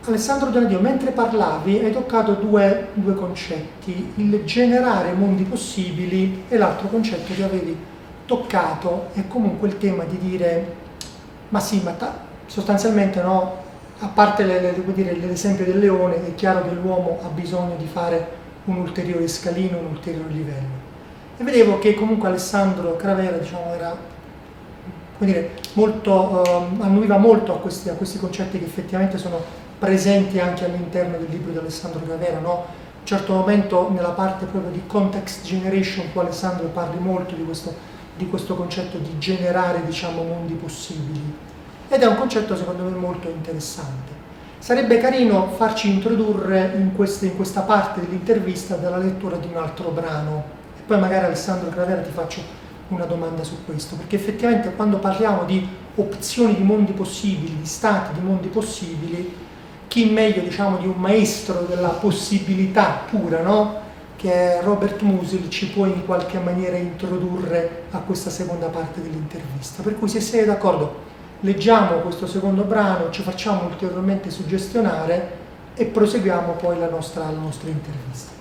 [0.05, 6.88] Alessandro Donadio, mentre parlavi hai toccato due, due concetti, il generare mondi possibili e l'altro
[6.88, 7.77] concetto che avevi
[8.25, 10.87] toccato è comunque il tema di dire
[11.51, 12.14] ma sì, ma ta,
[12.47, 13.66] sostanzialmente no,
[14.00, 19.26] a parte l'esempio del leone, è chiaro che l'uomo ha bisogno di fare un ulteriore
[19.26, 20.87] scalino, un ulteriore livello.
[21.37, 23.96] E vedevo che comunque Alessandro Cravera diciamo, era,
[25.18, 29.40] dire, molto, eh, annuiva molto a questi, a questi, concetti che effettivamente sono
[29.78, 32.38] presenti anche all'interno del libro di Alessandro Cravera.
[32.38, 32.52] No?
[32.52, 37.44] A un certo momento nella parte proprio di context generation, tu Alessandro parli molto di
[37.44, 37.74] questo,
[38.16, 41.46] di questo concetto di generare diciamo, mondi possibili
[41.88, 44.16] ed è un concetto secondo me molto interessante.
[44.59, 49.90] Sarebbe carino farci introdurre in, queste, in questa parte dell'intervista dalla lettura di un altro
[49.90, 50.44] brano
[50.77, 55.44] e poi magari Alessandro Cravera ti faccio una domanda su questo, perché effettivamente quando parliamo
[55.44, 59.35] di opzioni di mondi possibili, di stati di mondi possibili,
[59.88, 63.87] chi meglio diciamo di un maestro della possibilità pura, no?
[64.16, 69.83] che è Robert Musil, ci può in qualche maniera introdurre a questa seconda parte dell'intervista.
[69.83, 71.07] Per cui se sei d'accordo
[71.40, 75.37] leggiamo questo secondo brano, ci facciamo ulteriormente suggestionare
[75.74, 78.33] e proseguiamo poi la nostra, la nostra intervista.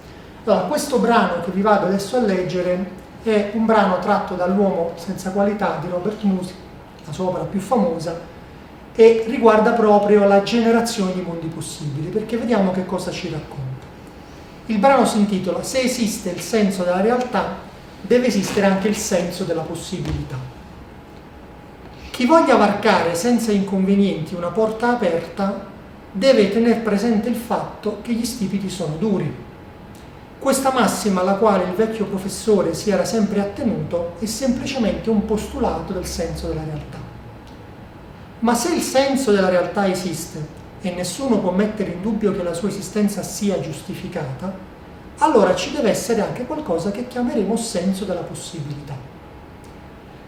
[0.44, 5.32] Allora, questo brano che vi vado adesso a leggere è un brano tratto dall'uomo senza
[5.32, 6.56] qualità di Robert Musil,
[7.06, 8.36] la sua opera più famosa,
[8.96, 13.86] e riguarda proprio la generazione di mondi possibili, perché vediamo che cosa ci racconta.
[14.68, 17.58] Il brano si intitola Se esiste il senso della realtà,
[18.02, 20.57] deve esistere anche il senso della possibilità.
[22.18, 25.68] Chi voglia varcare senza inconvenienti una porta aperta
[26.12, 29.32] deve tenere presente il fatto che gli stipiti sono duri.
[30.40, 35.94] Questa massima alla quale il vecchio professore si era sempre attenuto è semplicemente un postulato
[35.94, 36.98] del senso della realtà.
[38.40, 40.44] Ma se il senso della realtà esiste
[40.82, 44.52] e nessuno può mettere in dubbio che la sua esistenza sia giustificata,
[45.20, 49.17] allora ci deve essere anche qualcosa che chiameremo senso della possibilità.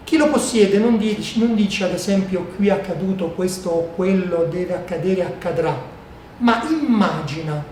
[0.09, 4.47] Chi lo possiede non dice, non dice ad esempio qui è accaduto questo o quello,
[4.49, 5.79] deve accadere, accadrà,
[6.37, 7.63] ma immagina,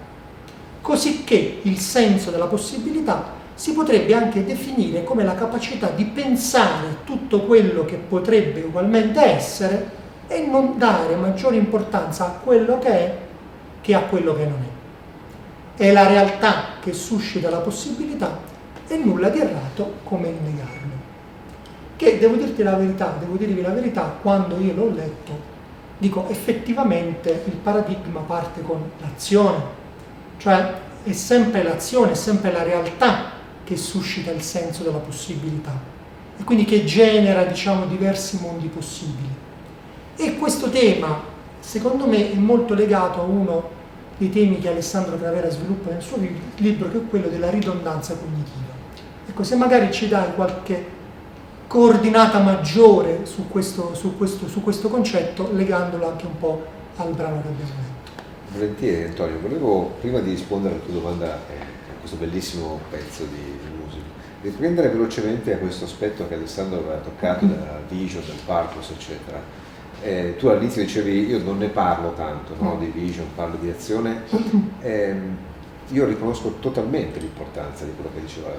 [0.80, 6.98] così che il senso della possibilità si potrebbe anche definire come la capacità di pensare
[7.06, 9.90] tutto quello che potrebbe ugualmente essere
[10.28, 13.18] e non dare maggiore importanza a quello che è
[13.82, 15.82] che a quello che non è.
[15.82, 18.38] È la realtà che suscita la possibilità
[18.88, 20.77] e nulla di errato come negarlo.
[21.98, 25.56] Che devo dirti la verità, devo dirvi la verità, quando io l'ho letto,
[25.98, 29.62] dico effettivamente il paradigma parte con l'azione,
[30.38, 33.32] cioè è sempre l'azione, è sempre la realtà
[33.64, 35.96] che suscita il senso della possibilità
[36.40, 39.30] e quindi che genera diciamo diversi mondi possibili.
[40.16, 41.20] E questo tema
[41.60, 43.70] secondo me è molto legato a uno
[44.18, 46.18] dei temi che Alessandro Gravera sviluppa nel suo
[46.58, 48.76] libro che è quello della ridondanza cognitiva.
[49.28, 50.96] Ecco, se magari ci dai qualche
[51.68, 57.42] coordinata maggiore su questo, su questo, su questo concetto legandolo anche un po' al brano
[57.42, 58.24] che abbiamo letto.
[58.54, 64.06] Volentieri Antonio, volevo prima di rispondere alla tua domanda eh, questo bellissimo pezzo di, musica.
[64.42, 67.54] Riprendere velocemente a questo aspetto che Alessandro aveva toccato mm-hmm.
[67.54, 69.66] della vision, del purpose, eccetera.
[70.02, 72.76] Eh, tu all'inizio dicevi io non ne parlo tanto no?
[72.76, 72.80] Mm.
[72.80, 74.24] di vision, parlo di azione.
[74.80, 75.16] Eh,
[75.90, 78.50] io riconosco totalmente l'importanza di quello che diceva,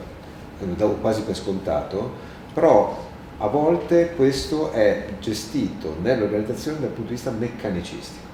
[0.59, 3.07] lo davo quasi per scontato, però
[3.39, 8.27] a volte questo è gestito nell'organizzazione dal punto di vista meccanicistico.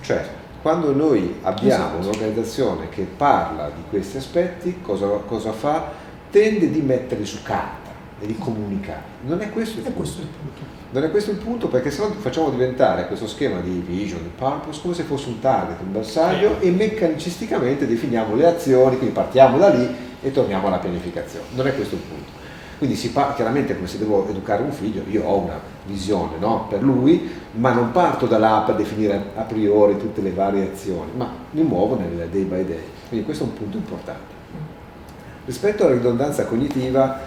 [0.00, 0.24] Cioè,
[0.62, 2.08] quando noi abbiamo esatto.
[2.08, 5.90] un'organizzazione che parla di questi aspetti, cosa, cosa, fa?
[6.30, 9.02] Tende di metterli su carta e di comunicare.
[9.22, 10.00] Non è questo il, è punto.
[10.00, 10.76] Questo il punto.
[10.90, 14.30] Non è questo il punto perché se no facciamo diventare questo schema di vision, di
[14.34, 19.58] purpose, come se fosse un target, un bersaglio e meccanicisticamente definiamo le azioni, quindi partiamo
[19.58, 21.46] da lì e torniamo alla pianificazione.
[21.54, 22.37] Non è questo il punto.
[22.78, 26.66] Quindi si parla chiaramente come se devo educare un figlio, io ho una visione no?
[26.68, 31.10] per lui, ma non parto da là per definire a priori tutte le varie azioni,
[31.16, 32.84] ma mi muovo nel day by day.
[33.08, 34.36] Quindi questo è un punto importante.
[35.44, 37.20] Rispetto alla ridondanza cognitiva,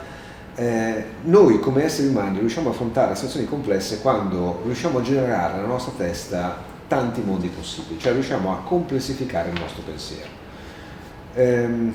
[0.56, 5.68] eh, noi come esseri umani riusciamo a affrontare situazioni complesse quando riusciamo a generare nella
[5.68, 10.30] nostra testa tanti mondi possibili, cioè riusciamo a complessificare il nostro pensiero.
[11.34, 11.94] Ehm,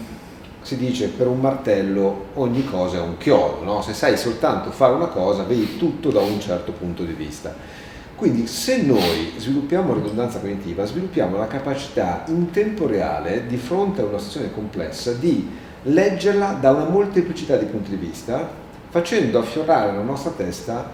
[0.67, 3.83] si dice per un martello ogni cosa è un chiodo, no?
[3.83, 7.55] se sai soltanto fare una cosa vedi tutto da un certo punto di vista.
[8.17, 14.07] Quindi se noi sviluppiamo ridondanza cognitiva, sviluppiamo la capacità in tempo reale, di fronte a
[14.07, 15.49] una situazione complessa, di
[15.85, 18.51] leggerla da una molteplicità di punti di vista,
[18.89, 20.91] facendo affiorare nella nostra testa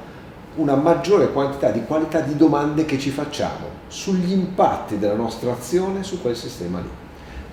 [0.57, 6.03] una maggiore quantità di qualità di domande che ci facciamo sugli impatti della nostra azione
[6.03, 7.02] su quel sistema lì.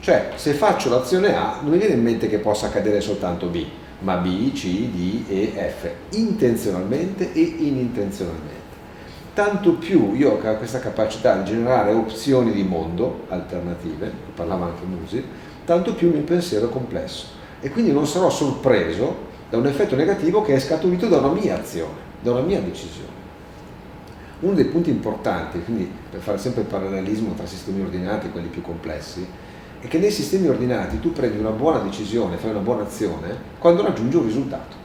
[0.01, 3.65] Cioè, se faccio l'azione A, non mi viene in mente che possa accadere soltanto B,
[3.99, 8.57] ma B, C, D, E, F, intenzionalmente e inintenzionalmente.
[9.33, 15.23] Tanto più io ho questa capacità di generare opzioni di mondo alternative, parlava anche Musi,
[15.65, 17.27] tanto più il mio pensiero è complesso.
[17.59, 21.57] E quindi non sarò sorpreso da un effetto negativo che è scaturito da una mia
[21.57, 23.17] azione, da una mia decisione.
[24.39, 28.47] Uno dei punti importanti, quindi per fare sempre il parallelismo tra sistemi ordinati e quelli
[28.47, 29.27] più complessi,
[29.81, 33.83] è che nei sistemi ordinati tu prendi una buona decisione, fai una buona azione quando
[33.83, 34.75] raggiungi un risultato.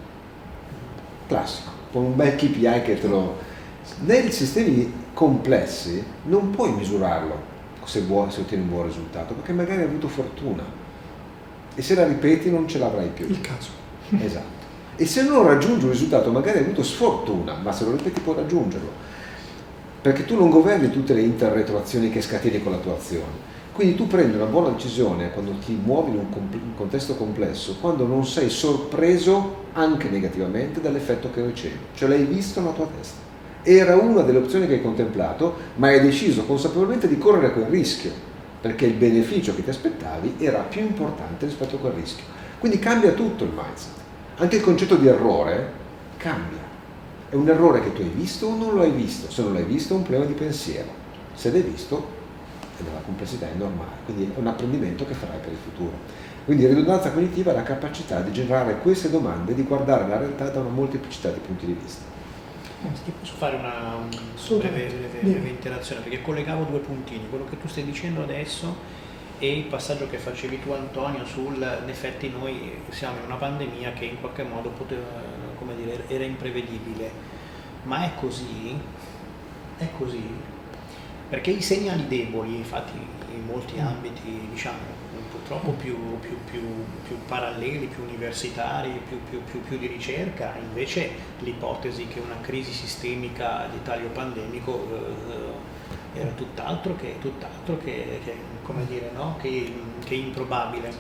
[1.26, 3.36] Classico, con un bel KPI che te lo...
[4.04, 7.52] Nei sistemi complessi non puoi misurarlo
[7.84, 10.62] se, buono, se ottieni un buon risultato, perché magari hai avuto fortuna
[11.74, 13.26] e se la ripeti non ce l'avrai più.
[13.28, 13.70] Il caso.
[14.18, 14.62] Esatto.
[14.96, 18.36] E se non raggiungi un risultato, magari hai avuto sfortuna, ma se lo ripeti puoi
[18.36, 18.90] raggiungerlo.
[20.00, 23.43] Perché tu non governi tutte le interretroazioni che scateni con la tua azione
[23.74, 28.06] quindi tu prendi una buona decisione quando ti muovi in un, un contesto complesso, quando
[28.06, 33.18] non sei sorpreso anche negativamente dall'effetto che ricevi, cioè l'hai visto nella tua testa.
[33.64, 38.12] Era una delle opzioni che hai contemplato, ma hai deciso consapevolmente di correre quel rischio,
[38.60, 42.24] perché il beneficio che ti aspettavi era più importante rispetto a quel rischio.
[42.60, 43.90] Quindi cambia tutto il mindset.
[44.36, 45.72] Anche il concetto di errore
[46.16, 46.62] cambia.
[47.28, 49.32] È un errore che tu hai visto o non lo hai visto.
[49.32, 50.88] Se non l'hai visto è un problema di pensiero.
[51.34, 52.13] Se l'hai visto
[52.78, 55.92] e della complessità è normale, quindi è un apprendimento che farai per il futuro.
[56.44, 60.50] Quindi ridondanza cognitiva è la capacità di generare queste domande, e di guardare la realtà
[60.50, 62.02] da una molteplicità di punti di vista.
[63.18, 67.66] Posso fare una, una breve, breve, breve interazione perché collegavo due puntini, quello che tu
[67.66, 68.76] stai dicendo adesso
[69.38, 73.92] e il passaggio che facevi tu Antonio sul in effetti noi siamo in una pandemia
[73.94, 75.02] che in qualche modo poteva,
[75.58, 77.10] come dire, era imprevedibile.
[77.84, 78.78] Ma è così?
[79.78, 80.22] È così
[81.34, 86.60] perché i segnali deboli, infatti in molti ambiti diciamo purtroppo più, più, più,
[87.04, 89.20] più paralleli, più universitari, più,
[89.76, 91.10] di ricerca, invece
[91.40, 94.86] l'ipotesi che una crisi sistemica di taglio pandemico
[96.14, 98.36] eh, era tutt'altro che, tutt'altro che, che,
[98.86, 99.36] dire, no?
[99.42, 99.72] che,
[100.04, 100.92] che improbabile.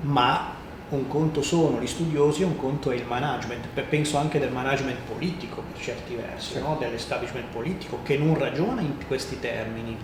[0.00, 0.54] Ma
[0.90, 5.62] un conto sono gli studiosi, un conto è il management, penso anche del management politico
[5.62, 6.76] per certi versi, no?
[6.78, 9.96] dell'establishment politico che non ragiona in questi termini.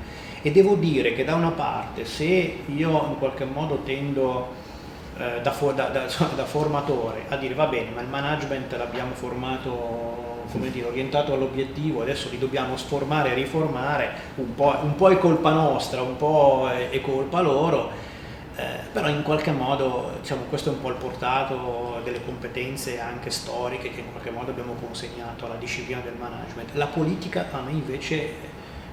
[0.43, 4.55] E devo dire che da una parte se io in qualche modo tendo
[5.19, 6.07] eh, da, for, da, da,
[6.37, 12.03] da, formatore a dire va bene ma il management l'abbiamo formato come dire, orientato all'obiettivo,
[12.03, 16.69] adesso li dobbiamo sformare e riformare, un po', un po', è colpa nostra, un po'
[16.71, 17.91] è, è colpa loro,
[18.57, 23.31] eh, però in qualche modo diciamo, questo è un po' il portato delle competenze anche
[23.31, 26.71] storiche che in qualche modo abbiamo consegnato alla disciplina del management.
[26.73, 28.33] La politica a me invece,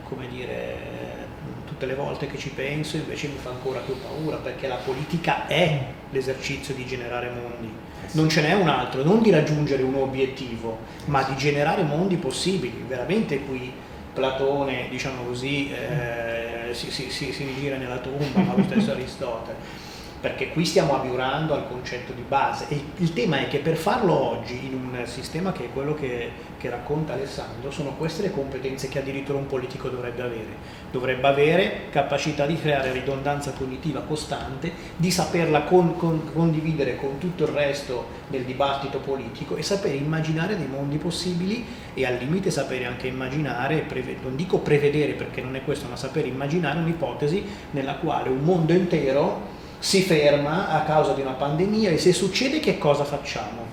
[0.03, 1.27] come dire,
[1.65, 5.47] tutte le volte che ci penso invece mi fa ancora più paura perché la politica
[5.47, 9.95] è l'esercizio di generare mondi, eh non ce n'è un altro, non di raggiungere un
[9.95, 13.71] obiettivo, ma di generare mondi possibili, veramente qui
[14.13, 19.91] Platone, diciamo così, eh, si, si, si, si rigira nella tomba, ma lo stesso Aristotele
[20.23, 22.67] perché qui stiamo abiurando al concetto di base.
[22.69, 26.31] E il tema è che per farlo oggi in un sistema che è quello che,
[26.57, 30.55] che, racconta Alessandro sono queste le competenze che addirittura un politico dovrebbe avere.
[30.91, 37.43] Dovrebbe avere capacità di creare ridondanza cognitiva costante di saperla con, con, condividere con tutto
[37.43, 42.85] il resto del dibattito politico e sapere immaginare dei mondi possibili e al limite sapere
[42.85, 47.95] anche immaginare preve, non dico prevedere perché non è questo ma sapere immaginare un'ipotesi nella
[47.95, 49.52] quale un mondo intero
[49.83, 53.65] si ferma a causa di una pandemia e se succede che cosa facciamo?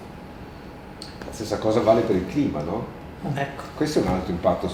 [1.24, 2.84] La stessa cosa vale per il clima, no?
[3.32, 3.62] Ecco.
[3.76, 4.68] Questo è un altro impatto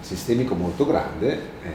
[0.00, 1.32] sistemico molto grande.
[1.64, 1.68] Eh,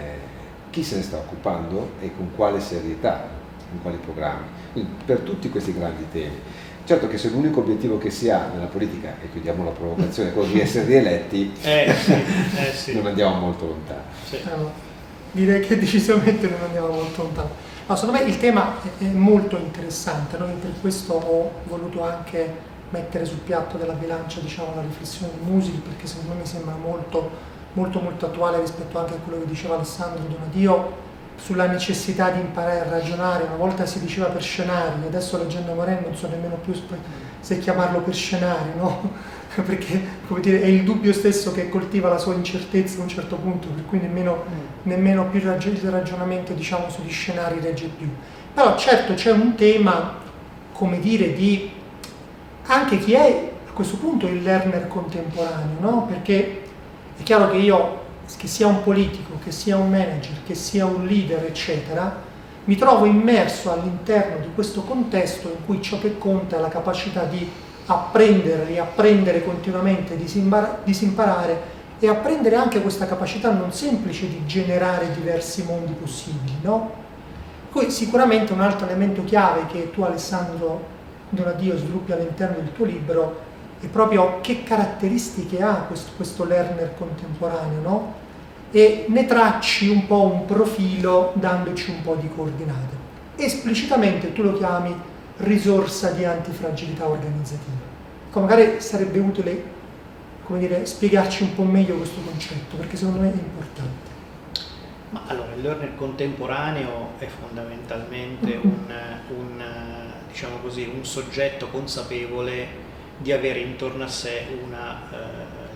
[0.69, 3.27] chi se ne sta occupando e con quale serietà,
[3.71, 4.47] con quali programmi?
[4.71, 6.39] Quindi per tutti questi grandi temi.
[6.85, 10.33] Certo che se l'unico obiettivo che si ha nella politica, e chiudiamo la provocazione, è
[10.33, 12.93] quello di essere rieletti, eh, sì, eh, sì.
[12.95, 14.03] non andiamo molto lontano.
[14.23, 14.39] Sì.
[14.45, 14.71] Allora,
[15.33, 17.64] direi che decisamente non andiamo molto lontano.
[17.87, 20.45] No, secondo me il tema è molto interessante, no?
[20.59, 22.51] per questo ho voluto anche
[22.89, 26.73] mettere sul piatto della bilancia diciamo, la riflessione di Music, perché secondo me mi sembra
[26.75, 27.29] molto,
[27.73, 31.03] molto, molto attuale rispetto anche a quello che diceva Alessandro Donadio
[31.35, 33.43] sulla necessità di imparare a ragionare.
[33.43, 36.73] Una volta si diceva per scenari, adesso leggendo Moren non so nemmeno più
[37.39, 39.11] se chiamarlo per scenari, no?
[39.63, 40.01] perché
[40.41, 43.85] dire, è il dubbio stesso che coltiva la sua incertezza a un certo punto, per
[43.85, 44.59] cui nemmeno, mm.
[44.83, 48.09] nemmeno più il ragionamento diciamo, sugli scenari regge più.
[48.53, 50.15] Però certo c'è un tema,
[50.71, 51.69] come dire, di
[52.67, 56.05] anche chi è a questo punto il learner contemporaneo, no?
[56.05, 56.61] perché
[57.17, 58.03] è chiaro che io,
[58.37, 62.23] che sia un politico, che sia un manager, che sia un leader, eccetera,
[62.65, 67.23] mi trovo immerso all'interno di questo contesto in cui ciò che conta è la capacità
[67.23, 67.47] di
[67.85, 75.93] apprendere, riapprendere continuamente, disimparare e apprendere anche questa capacità non semplice di generare diversi mondi
[75.93, 76.57] possibili.
[76.61, 77.03] No?
[77.71, 80.93] Poi sicuramente un altro elemento chiave che tu Alessandro
[81.29, 83.43] Donadio sviluppi all'interno del tuo libro
[83.81, 88.13] è proprio che caratteristiche ha questo, questo learner contemporaneo, no?
[88.71, 93.03] E ne tracci un po' un profilo dandoci un po' di coordinate.
[93.35, 94.95] Esplicitamente tu lo chiami
[95.37, 97.93] risorsa di antifragilità organizzativa.
[98.27, 99.73] Ecco, magari sarebbe utile
[100.59, 104.13] dire, spiegarci un po' meglio questo concetto, perché secondo me è importante.
[105.09, 108.93] Ma allora, il learner contemporaneo è fondamentalmente un,
[109.29, 109.63] un,
[110.27, 112.83] diciamo così, un, soggetto consapevole
[113.17, 115.15] di avere intorno a sé una eh,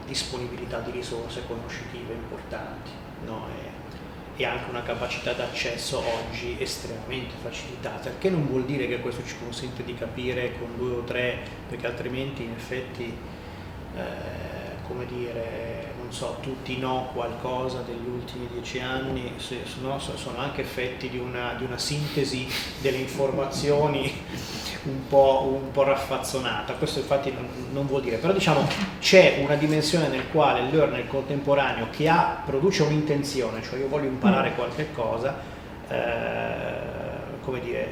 [0.05, 2.91] disponibilità di risorse conoscitive importanti.
[3.25, 3.47] No?
[4.39, 9.35] E anche una capacità d'accesso oggi estremamente facilitata, che non vuol dire che questo ci
[9.37, 13.13] consente di capire con due o tre, perché altrimenti in effetti,
[13.93, 15.78] eh, come dire,
[16.09, 21.19] non so, tutti no qualcosa degli ultimi dieci anni, se, no, sono anche effetti di
[21.19, 22.47] una, di una sintesi
[22.81, 24.11] delle informazioni
[24.85, 28.67] un po', un po', raffazzonata, questo infatti non, non, vuol dire, però diciamo
[28.99, 34.07] c'è una dimensione nel quale il learner contemporaneo che ha, produce un'intenzione, cioè io voglio
[34.07, 34.55] imparare mm.
[34.55, 35.35] qualche cosa,
[35.89, 37.87] eh, come dire,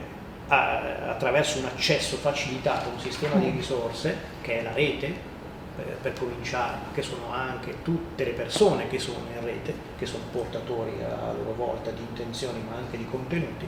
[0.47, 3.55] a, attraverso un accesso facilitato a un sistema di mm.
[3.55, 5.35] risorse che è la rete,
[5.77, 10.23] eh, per cominciare, che sono anche tutte le persone che sono in rete, che sono
[10.31, 13.67] portatori a loro volta di intenzioni ma anche di contenuti,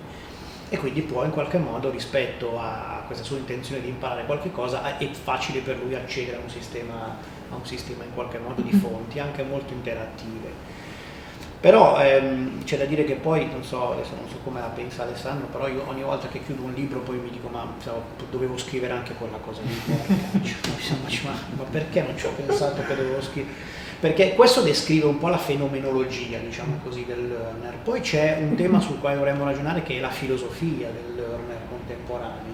[0.69, 4.97] e quindi può in qualche modo rispetto a questa sua intenzione di imparare qualche cosa
[4.97, 7.17] è facile per lui accedere a un sistema,
[7.49, 10.68] a un sistema in qualche modo di fonti anche molto interattive.
[11.59, 15.03] Però ehm, c'è da dire che poi, non so, adesso non so come la pensa
[15.03, 18.01] Alessandro, però io ogni volta che chiudo un libro poi mi dico ma so,
[18.31, 19.75] dovevo scrivere anche quella cosa lì,
[21.25, 23.53] ma, ma perché non ci ho pensato che dovevo scrivere?
[23.99, 27.75] Perché questo descrive un po' la fenomenologia, diciamo così, del learner.
[27.83, 32.53] Poi c'è un tema sul quale dovremmo ragionare che è la filosofia del learner contemporaneo,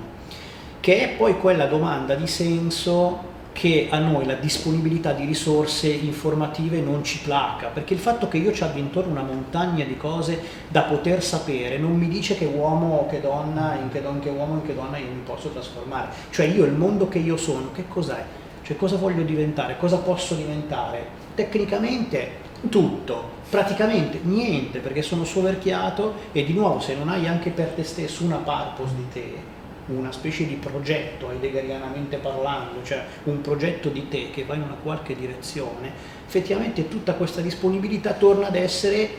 [0.79, 6.81] che è poi quella domanda di senso che a noi la disponibilità di risorse informative
[6.81, 10.41] non ci placa, perché il fatto che io ci abbia intorno una montagna di cose
[10.67, 14.27] da poter sapere non mi dice che uomo o che donna, in che, don, che
[14.27, 16.09] uomo o in che donna io mi posso trasformare.
[16.31, 18.25] Cioè io il mondo che io sono, che cos'è?
[18.61, 19.77] Cioè cosa voglio diventare?
[19.77, 21.07] Cosa posso diventare?
[21.33, 27.67] Tecnicamente tutto, praticamente niente, perché sono soverchiato e di nuovo se non hai anche per
[27.69, 29.54] te stesso una purpose di te,
[29.87, 34.77] una specie di progetto heideggerianamente parlando, cioè un progetto di te che va in una
[34.81, 35.91] qualche direzione,
[36.25, 39.09] effettivamente tutta questa disponibilità torna ad essere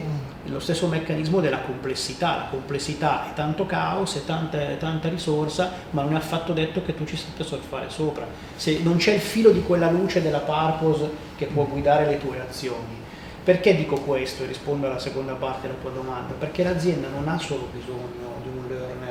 [0.44, 2.36] lo stesso meccanismo della complessità.
[2.36, 6.94] La complessità è tanto caos, è tanta, tanta risorsa, ma non è affatto detto che
[6.94, 8.26] tu ci sappia surfare sopra.
[8.56, 12.40] Se non c'è il filo di quella luce della purpose che può guidare le tue
[12.40, 13.04] azioni.
[13.46, 16.34] Perché dico questo e rispondo alla seconda parte della tua domanda?
[16.36, 19.05] Perché l'azienda non ha solo bisogno di un learner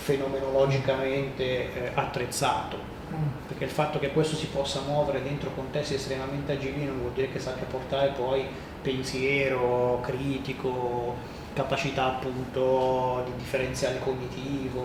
[0.00, 2.78] fenomenologicamente eh, attrezzato,
[3.12, 3.46] mm.
[3.46, 7.30] perché il fatto che questo si possa muovere dentro contesti estremamente agili non vuol dire
[7.30, 8.46] che sappia portare poi
[8.80, 14.80] pensiero critico, capacità appunto di differenziale cognitivo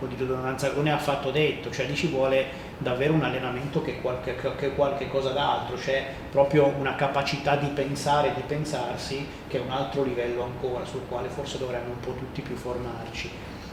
[0.00, 3.98] o di dodonanza, non è affatto detto, cioè lì ci vuole davvero un allenamento che
[3.98, 9.24] è qualche, che qualche cosa d'altro, c'è proprio una capacità di pensare e di pensarsi
[9.46, 13.30] che è un altro livello ancora sul quale forse dovremmo un po' tutti più formarci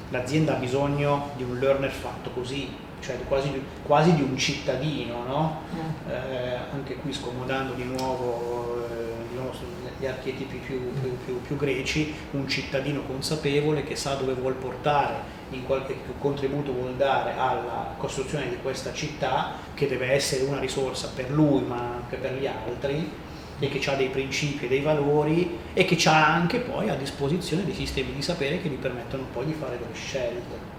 [0.09, 5.61] l'azienda ha bisogno di un learner fatto così, cioè quasi, quasi di un cittadino, no?
[5.73, 6.09] Mm.
[6.09, 9.51] eh, anche qui scomodando di nuovo, eh, di nuovo
[9.99, 15.37] gli archetipi più, più, più, più, greci, un cittadino consapevole che sa dove vuol portare,
[15.51, 21.09] in qualche contributo vuol dare alla costruzione di questa città, che deve essere una risorsa
[21.13, 23.11] per lui ma anche per gli altri,
[23.59, 27.65] e che ha dei principi e dei valori e che ha anche poi a disposizione
[27.65, 30.77] dei sistemi di sapere che gli permettono poi di fare delle scelte.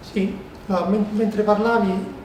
[0.00, 2.22] Sì, no, mentre parlavi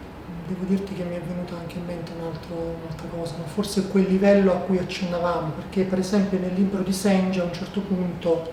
[0.47, 3.87] devo dirti che mi è venuta anche in mente un altro, un'altra cosa, ma forse
[3.87, 7.81] quel livello a cui accennavamo, perché per esempio nel libro di Senja a un certo
[7.81, 8.51] punto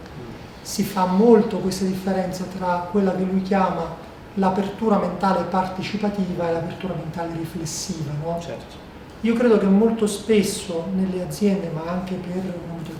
[0.62, 6.94] si fa molto questa differenza tra quella che lui chiama l'apertura mentale partecipativa e l'apertura
[6.94, 8.12] mentale riflessiva.
[8.22, 8.38] No?
[8.40, 8.85] Certo
[9.26, 12.44] io credo che molto spesso nelle aziende, ma anche per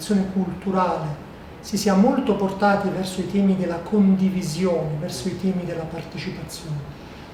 [0.09, 1.24] una culturale,
[1.61, 6.79] si sia molto portati verso i temi della condivisione, verso i temi della partecipazione,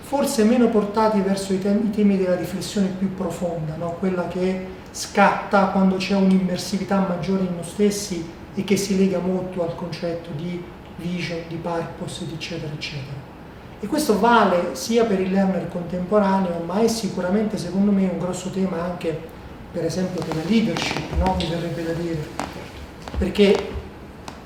[0.03, 3.93] forse meno portati verso i temi, i temi della riflessione più profonda, no?
[3.99, 8.23] quella che scatta quando c'è un'immersività maggiore in noi stessi
[8.55, 10.63] e che si lega molto al concetto di
[10.97, 13.22] vision, di purpose, eccetera, eccetera.
[13.83, 18.51] E questo vale sia per il learner contemporaneo, ma è sicuramente secondo me un grosso
[18.51, 19.19] tema anche
[19.73, 21.35] per esempio per la leadership, no?
[21.37, 22.25] mi verrebbe da dire.
[23.19, 23.71] Perché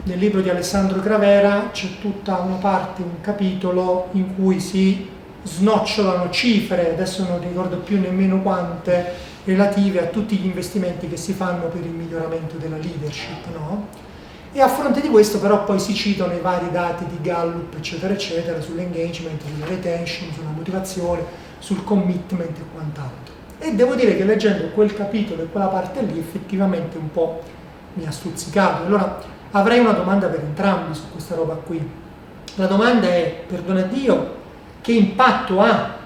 [0.04, 5.06] nel libro di Alessandro Gravera c'è tutta una parte, un capitolo in cui si
[5.42, 9.12] snocciolano cifre, adesso non ricordo più nemmeno quante,
[9.44, 13.44] relative a tutti gli investimenti che si fanno per il miglioramento della leadership.
[13.52, 13.86] No?
[14.56, 18.14] E a fronte di questo però poi si citano i vari dati di Gallup, eccetera,
[18.14, 21.22] eccetera, sull'engagement, sulla retention, sulla motivazione,
[21.58, 23.34] sul commitment e quant'altro.
[23.58, 27.42] E devo dire che leggendo quel capitolo e quella parte lì effettivamente un po'
[27.92, 28.86] mi ha stuzzicato.
[28.86, 31.86] Allora avrei una domanda per entrambi su questa roba qui.
[32.54, 34.36] La domanda è, perdona Dio,
[34.80, 35.96] che impatto ha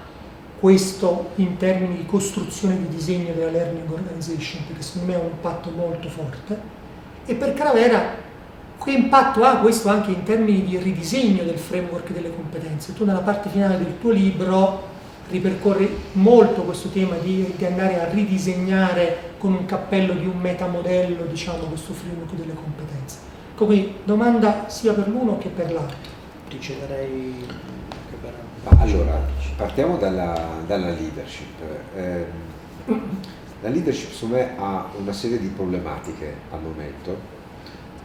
[0.59, 5.31] questo in termini di costruzione di disegno della learning organization, perché secondo me ha un
[5.31, 6.59] impatto molto forte.
[7.25, 8.27] E per Cravera
[8.83, 12.93] che impatto ha questo anche in termini di ridisegno del framework delle competenze?
[12.93, 14.89] Tu nella parte finale del tuo libro
[15.29, 21.23] ripercorri molto questo tema di, di andare a ridisegnare con un cappello di un metamodello
[21.25, 23.17] diciamo, questo framework delle competenze.
[23.53, 25.97] Ecco qui, domanda sia per l'uno che per l'altro.
[26.49, 27.69] Ti cederei
[28.77, 29.19] allora,
[29.55, 31.61] partiamo dalla, dalla leadership.
[31.95, 32.25] Eh,
[33.61, 37.17] la leadership secondo me ha una serie di problematiche al momento.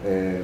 [0.02, 0.42] Eh,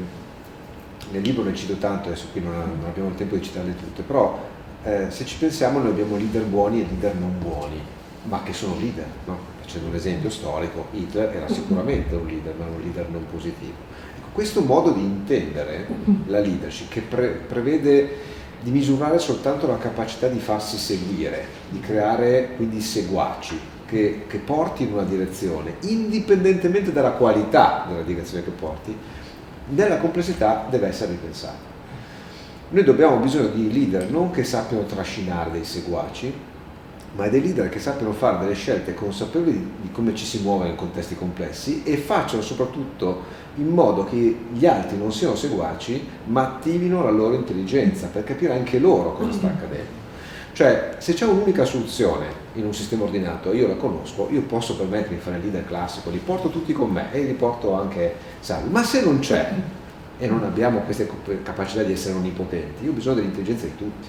[1.13, 2.55] nel libro ne cito tanto, adesso qui non,
[2.87, 4.39] abbiamo il tempo di citarle tutte, però
[4.83, 7.81] eh, se ci pensiamo noi abbiamo leader buoni e leader non buoni,
[8.25, 9.39] ma che sono leader, no?
[9.61, 13.75] facendo un esempio storico, Hitler era sicuramente un leader, ma un leader non positivo.
[14.17, 15.87] Ecco, questo modo di intendere
[16.27, 22.51] la leadership che pre- prevede di misurare soltanto la capacità di farsi seguire, di creare
[22.57, 28.97] quindi seguaci, che, che porti in una direzione, indipendentemente dalla qualità della direzione che porti,
[29.71, 31.71] nella complessità deve essere ripensato.
[32.71, 36.33] Noi dobbiamo bisogno di leader non che sappiano trascinare dei seguaci,
[37.15, 40.77] ma dei leader che sappiano fare delle scelte consapevoli di come ci si muove in
[40.77, 47.03] contesti complessi e facciano soprattutto in modo che gli altri non siano seguaci, ma attivino
[47.03, 50.02] la loro intelligenza per capire anche loro cosa sta accadendo.
[50.55, 55.17] Cioè, se c'è un'unica soluzione in un sistema ordinato, io la conosco, io posso permettermi
[55.17, 58.69] di fare il leader classico, li porto tutti con me e li porto anche salvi.
[58.69, 59.51] Ma se non c'è
[60.19, 61.09] e non abbiamo queste
[61.43, 64.09] capacità di essere onnipotenti, io ho bisogno dell'intelligenza di tutti.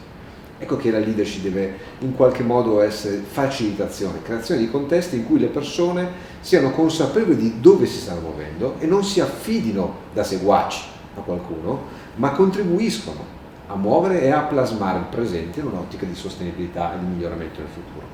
[0.59, 5.39] Ecco che la leadership deve in qualche modo essere facilitazione, creazione di contesti in cui
[5.39, 6.09] le persone
[6.41, 11.83] siano consapevoli di dove si stanno muovendo e non si affidino da seguaci a qualcuno,
[12.15, 13.32] ma contribuiscono
[13.73, 17.69] a muovere e a plasmare il presente in un'ottica di sostenibilità e di miglioramento del
[17.69, 18.05] futuro.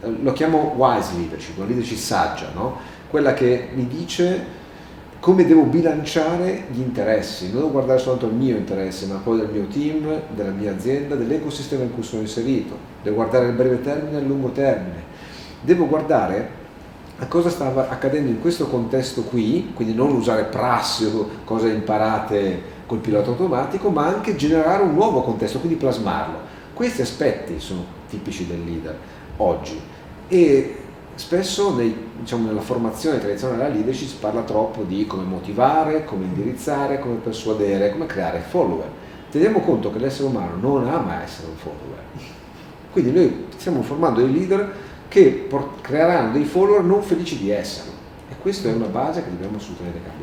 [0.00, 2.78] Eh, lo chiamo wise leadership, una leadership saggia, no?
[3.08, 4.60] quella che mi dice
[5.20, 9.50] come devo bilanciare gli interessi, non devo guardare soltanto il mio interesse, ma poi del
[9.52, 14.16] mio team, della mia azienda, dell'ecosistema in cui sono inserito, devo guardare il breve termine
[14.16, 15.00] e il lungo termine,
[15.60, 16.60] devo guardare
[17.18, 22.60] a cosa stava accadendo in questo contesto qui, quindi non usare prassi o cose imparate
[22.92, 26.40] col pilota automatico, ma anche generare un nuovo contesto, quindi plasmarlo.
[26.74, 28.94] Questi aspetti sono tipici del leader
[29.38, 29.80] oggi
[30.28, 30.76] e
[31.14, 36.24] spesso nei, diciamo, nella formazione tradizionale della leadership si parla troppo di come motivare, come
[36.24, 38.88] indirizzare, come persuadere, come creare follower.
[39.30, 42.02] Teniamo conto che l'essere umano non ama essere un follower.
[42.92, 44.70] Quindi noi stiamo formando dei leader
[45.08, 45.48] che
[45.80, 47.92] creeranno dei follower non felici di esserlo.
[48.28, 50.21] E questa è una base che dobbiamo assolutamente cambiare.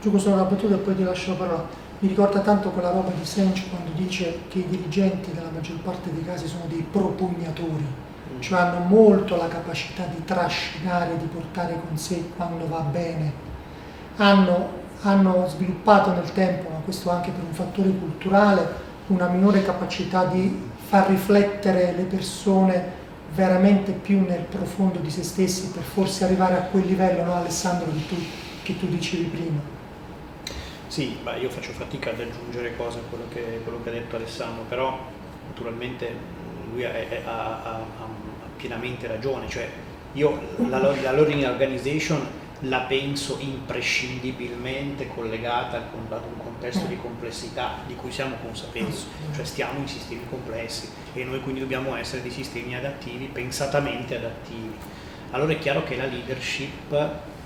[0.00, 1.66] Giusto solo una battuta e poi ti lascio la parola.
[1.98, 6.10] Mi ricorda tanto quella roba di Sench quando dice che i dirigenti nella maggior parte
[6.10, 8.40] dei casi sono dei propugnatori, mm.
[8.40, 13.30] cioè hanno molto la capacità di trascinare, di portare con sé quando va bene.
[14.16, 14.68] Hanno,
[15.02, 18.66] hanno sviluppato nel tempo, ma questo anche per un fattore culturale,
[19.08, 22.98] una minore capacità di far riflettere le persone
[23.34, 27.92] veramente più nel profondo di se stessi per forse arrivare a quel livello, no Alessandro,
[27.92, 28.16] che tu,
[28.62, 29.79] che tu dicevi prima.
[30.90, 34.16] Sì, beh, io faccio fatica ad aggiungere cose a quello che, quello che ha detto
[34.16, 34.98] Alessandro, però
[35.46, 36.12] naturalmente
[36.72, 38.08] lui ha, ha, ha, ha
[38.56, 39.68] pienamente ragione, cioè
[40.14, 42.26] io la, la learning organization
[42.62, 48.92] la penso imprescindibilmente collegata ad un contesto di complessità di cui siamo consapevoli,
[49.32, 54.74] cioè stiamo in sistemi complessi e noi quindi dobbiamo essere dei sistemi adattivi, pensatamente adattivi.
[55.30, 56.92] Allora è chiaro che la leadership,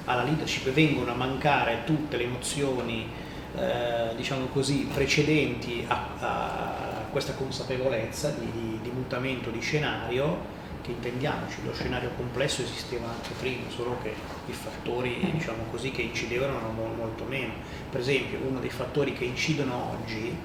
[0.06, 3.22] alla leadership vengono a mancare tutte le nozioni
[3.56, 10.90] eh, diciamo così, precedenti a, a, questa consapevolezza di, di, di, mutamento di scenario che
[10.90, 14.12] intendiamoci, lo scenario complesso esisteva anche prima, solo che
[14.46, 17.52] i fattori diciamo così, che incidevano erano molto meno.
[17.90, 20.36] Per esempio uno dei fattori che incidono oggi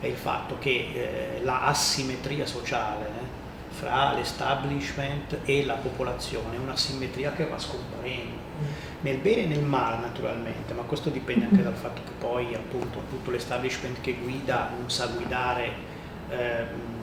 [0.00, 6.58] è il fatto che eh, la asimmetria sociale eh, fra l'establishment e la popolazione è
[6.58, 8.45] una simmetria che va scomparendo
[9.00, 13.02] nel bene e nel male naturalmente, ma questo dipende anche dal fatto che poi appunto
[13.08, 15.72] tutto l'establishment che guida non sa guidare,
[16.30, 16.94] eh,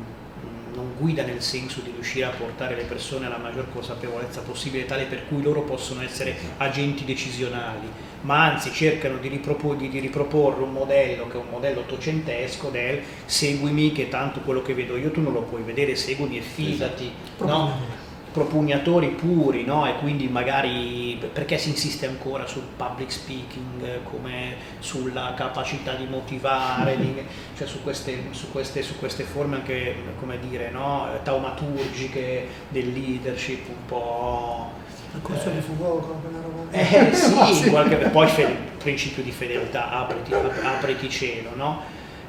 [0.73, 5.05] non guida nel senso di riuscire a portare le persone alla maggior consapevolezza possibile, tale
[5.05, 7.87] per cui loro possono essere agenti decisionali,
[8.21, 13.01] ma anzi cercano di, riproporre, di riproporre un modello che è un modello ottocentesco del
[13.25, 17.11] seguimi che tanto quello che vedo io tu non lo puoi vedere, seguimi e fidati.
[17.35, 17.45] Esatto.
[17.45, 18.02] No?
[18.33, 19.87] Propugnatori puri, no?
[19.87, 26.97] e quindi magari perché si insiste ancora sul public speaking come sulla capacità di motivare,
[26.97, 27.23] di,
[27.55, 31.07] cioè su queste, su, queste, su queste, forme anche come dire, no?
[31.23, 34.71] taumaturgiche del leadership un po'...
[35.13, 36.71] Il corso eh, di Foucault, quella roba.
[36.71, 41.81] Eh sì, qualche, poi il principio di fedeltà, apriti, apriti cielo, no?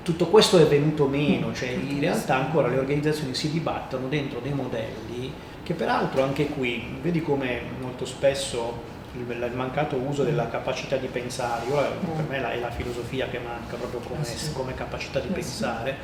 [0.03, 4.53] tutto questo è venuto meno, cioè in realtà ancora le organizzazioni si dibattono dentro dei
[4.53, 5.33] modelli
[5.65, 11.67] che peraltro anche qui vedi come molto spesso il, mancato uso della capacità di pensare,
[11.67, 11.75] io,
[12.15, 15.97] per me è la filosofia che manca proprio come, eh come capacità di eh pensare,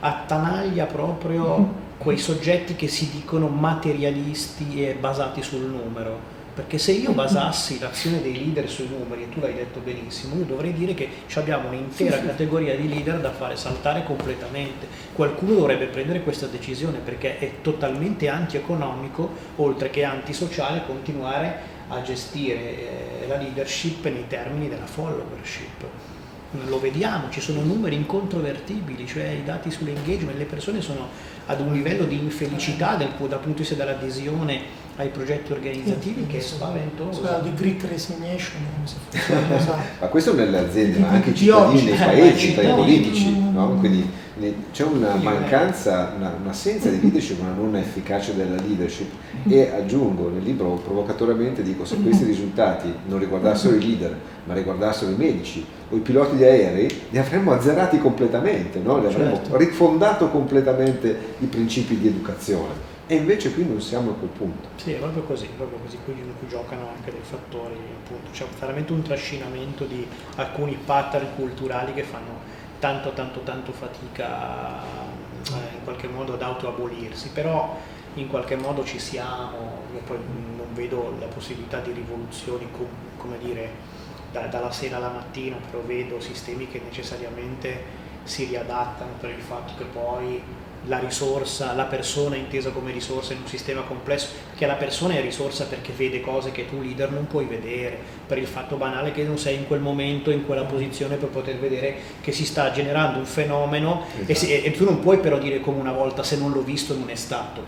[0.00, 7.12] attanaglia proprio quei soggetti che si dicono materialisti e basati sul numero perché se io
[7.12, 11.08] basassi l'azione dei leader sui numeri, e tu l'hai detto benissimo, io dovrei dire che
[11.34, 14.86] abbiamo un'intera categoria di leader da fare saltare completamente.
[15.12, 23.22] Qualcuno dovrebbe prendere questa decisione perché è totalmente anti-economico, oltre che antisociale, continuare a gestire
[23.22, 25.84] eh, la leadership nei termini della followership.
[26.66, 31.08] lo vediamo, ci sono numeri incontrovertibili, cioè i dati sull'engagement, le persone sono
[31.50, 36.38] ad un livello di infelicità del, dal punto di vista dell'adesione ai progetti organizzativi che
[36.38, 37.22] è spaventoso.
[37.42, 39.76] di great resignation, come una cosa...
[39.98, 43.76] ma questo nelle aziende, ma anche i cittadini nei paesi, tra i politici, no?
[43.80, 44.08] Quindi
[44.72, 49.10] c'è una mancanza, una, un'assenza di leadership, una non efficacia della leadership
[49.46, 55.10] e aggiungo nel libro provocatoriamente dico se questi risultati non riguardassero i leader ma riguardassero
[55.10, 58.98] i medici o i piloti di aerei li avremmo azzerati completamente, no?
[58.98, 59.56] li avremmo certo.
[59.56, 64.68] rifondato completamente i principi di educazione e invece qui non siamo a quel punto.
[64.76, 68.92] Sì, è proprio così, proprio così, qui, qui giocano anche dei fattori, appunto, c'è veramente
[68.92, 72.38] un trascinamento di alcuni pattern culturali che fanno
[72.80, 77.76] tanto tanto tanto fatica eh, in qualche modo ad autoabolirsi, però
[78.14, 80.18] in qualche modo ci siamo, io poi
[80.56, 83.70] non vedo la possibilità di rivoluzioni com, come dire
[84.32, 89.74] da, dalla sera alla mattina, però vedo sistemi che necessariamente si riadattano per il fatto
[89.76, 90.42] che poi
[90.86, 95.20] la risorsa, la persona intesa come risorsa in un sistema complesso, che la persona è
[95.20, 99.24] risorsa perché vede cose che tu leader non puoi vedere, per il fatto banale che
[99.24, 103.18] non sei in quel momento, in quella posizione per poter vedere che si sta generando
[103.18, 104.30] un fenomeno esatto.
[104.30, 106.96] e, se, e tu non puoi però dire come una volta se non l'ho visto
[106.96, 107.62] non è stato,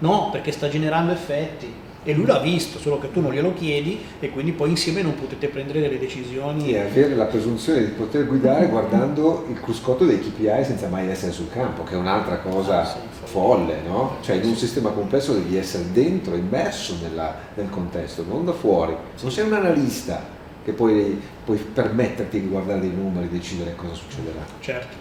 [0.00, 4.00] no, perché sta generando effetti e lui l'ha visto, solo che tu non glielo chiedi
[4.18, 6.72] e quindi poi insieme non potete prendere delle decisioni.
[6.72, 11.32] E avere la presunzione di poter guidare guardando il cruscotto dei KPI senza mai essere
[11.32, 14.16] sul campo, che è un'altra cosa ah, sì, folle, no?
[14.20, 18.96] Cioè in un sistema complesso devi essere dentro, immerso nella, nel contesto, non da fuori.
[19.20, 23.94] Non sei un analista che puoi, puoi permetterti di guardare dei numeri e decidere cosa
[23.94, 24.44] succederà.
[24.60, 24.96] Certo.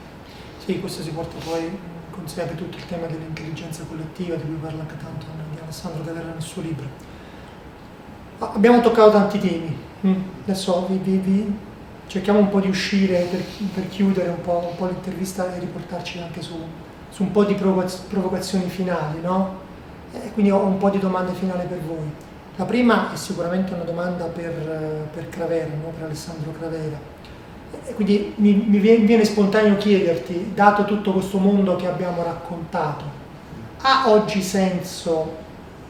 [0.63, 1.69] Sì, questo si porta poi
[2.11, 5.25] considerate tutto il tema dell'intelligenza collettiva di cui parla anche tanto
[5.71, 6.85] Alessandro Cadera nel suo libro.
[8.39, 10.21] Ah, abbiamo toccato tanti temi, mm.
[10.43, 11.57] adesso vi, vi, vi
[12.07, 13.41] cerchiamo un po' di uscire per,
[13.73, 16.55] per chiudere un po', un po', l'intervista e riportarci anche su,
[17.09, 19.69] su un po' di provocazioni finali, no?
[20.11, 22.11] E quindi ho un po' di domande finali per voi.
[22.57, 25.93] La prima è sicuramente una domanda per, per Cravera, no?
[25.95, 27.19] per Alessandro Cravera
[27.95, 33.05] quindi mi, mi, viene spontaneo chiederti, dato tutto questo mondo che abbiamo raccontato,
[33.81, 35.39] ha oggi senso,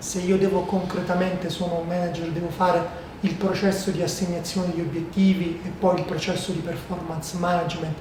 [0.01, 5.61] se io devo concretamente, sono un manager, devo fare il processo di assegnazione di obiettivi
[5.63, 7.95] e poi il processo di performance management,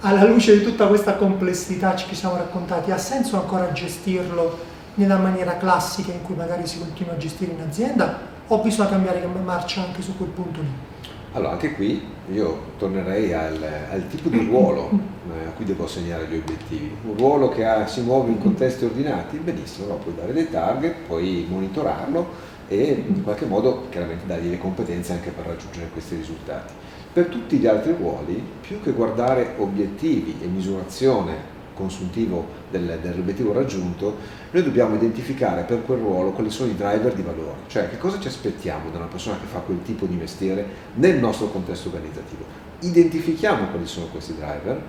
[0.00, 4.58] alla luce di tutta questa complessità che ci siamo raccontati, ha senso ancora gestirlo
[4.94, 9.24] nella maniera classica in cui magari si continua a gestire in azienda o bisogna cambiare
[9.26, 10.93] marcia anche su quel punto lì?
[11.34, 12.00] Allora, anche qui
[12.32, 13.60] io tornerei al,
[13.90, 16.96] al tipo di ruolo eh, a cui devo assegnare gli obiettivi.
[17.02, 19.94] Un ruolo che ha, si muove in contesti ordinati, benissimo, no?
[19.96, 25.30] puoi dare dei target, puoi monitorarlo e in qualche modo chiaramente dargli le competenze anche
[25.30, 26.72] per raggiungere questi risultati.
[27.12, 34.16] Per tutti gli altri ruoli, più che guardare obiettivi e misurazione consuntivo del, dell'obiettivo raggiunto,
[34.50, 38.18] noi dobbiamo identificare per quel ruolo quali sono i driver di valore, cioè che cosa
[38.18, 42.44] ci aspettiamo da una persona che fa quel tipo di mestiere nel nostro contesto organizzativo.
[42.80, 44.82] Identifichiamo quali sono questi driver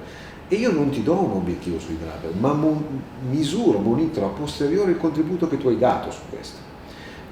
[0.47, 4.91] e io non ti do un obiettivo sui driver, ma mon- misuro, monitoro a posteriori
[4.91, 6.57] il contributo che tu hai dato su questo.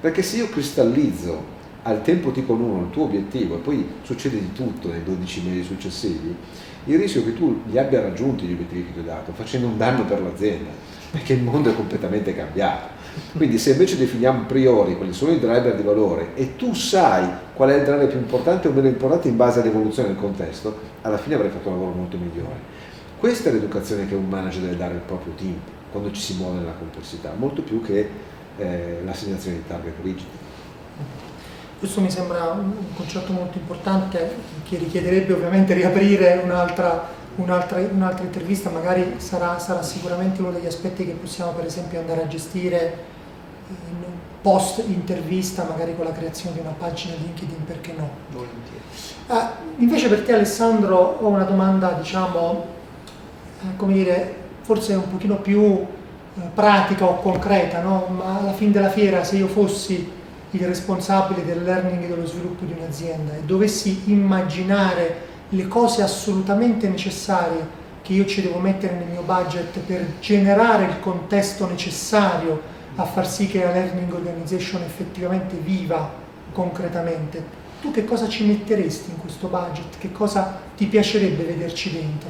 [0.00, 1.52] Perché se io cristallizzo
[1.82, 5.42] al tempo T con 1 il tuo obiettivo e poi succede di tutto nei 12
[5.42, 6.34] mesi successivi,
[6.86, 9.78] il rischio che tu li abbia raggiunti gli obiettivi che ti ho dato facendo un
[9.78, 10.70] danno per l'azienda,
[11.10, 12.92] perché il mondo è completamente cambiato.
[13.36, 17.26] Quindi se invece definiamo a priori quali sono i driver di valore e tu sai
[17.54, 21.18] qual è il driver più importante o meno importante in base all'evoluzione del contesto, alla
[21.18, 22.72] fine avrai fatto un lavoro molto migliore.
[23.18, 25.54] Questa è l'educazione che un manager deve dare al proprio team
[25.92, 28.08] quando ci si muove nella complessità, molto più che
[28.58, 30.26] eh, l'assegnazione di target rigidi.
[31.78, 34.34] Questo mi sembra un concetto molto importante
[34.64, 41.04] che richiederebbe ovviamente riaprire un'altra, un'altra, un'altra intervista, magari sarà, sarà, sicuramente uno degli aspetti
[41.04, 43.12] che possiamo per esempio andare a gestire
[43.68, 44.04] in
[44.40, 48.08] post intervista, magari con la creazione di una pagina LinkedIn, perché no?
[49.26, 49.36] Uh,
[49.78, 52.66] invece per te Alessandro ho una domanda, diciamo,
[53.62, 55.86] uh, come dire, forse un pochino più uh,
[56.52, 58.06] pratica o concreta, no?
[58.10, 60.22] ma alla fine della fiera se io fossi
[60.54, 66.88] il responsabile del learning e dello sviluppo di un'azienda e dovessi immaginare le cose assolutamente
[66.88, 73.04] necessarie che io ci devo mettere nel mio budget per generare il contesto necessario a
[73.04, 79.18] far sì che la learning organization effettivamente viva concretamente, tu che cosa ci metteresti in
[79.18, 79.98] questo budget?
[79.98, 82.28] Che cosa ti piacerebbe vederci dentro?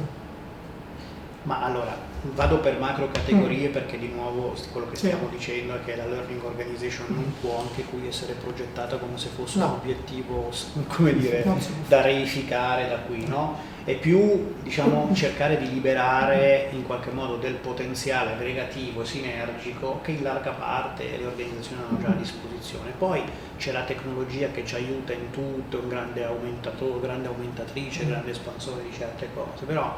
[1.43, 1.95] Ma allora,
[2.33, 3.71] vado per macro categorie mm.
[3.71, 5.37] perché di nuovo quello che stiamo sì.
[5.37, 9.59] dicendo è che la learning organization non può anche qui essere progettata come se fosse
[9.59, 9.65] no.
[9.65, 10.51] un obiettivo,
[10.87, 11.57] come dire, no,
[11.87, 13.73] da reificare da qui, no?
[13.83, 20.11] È più diciamo, cercare di liberare in qualche modo del potenziale aggregativo e sinergico che
[20.11, 22.93] in larga parte le organizzazioni hanno già a disposizione.
[22.97, 23.21] Poi
[23.57, 28.81] c'è la tecnologia che ci aiuta in tutto, un grande aumentatore, grande aumentatrice, grande espansore
[28.81, 29.95] di certe cose, però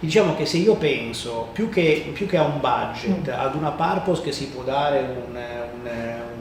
[0.00, 3.38] diciamo che se io penso più che, più che a un budget, mm.
[3.38, 5.90] ad una purpose che si può dare un, un,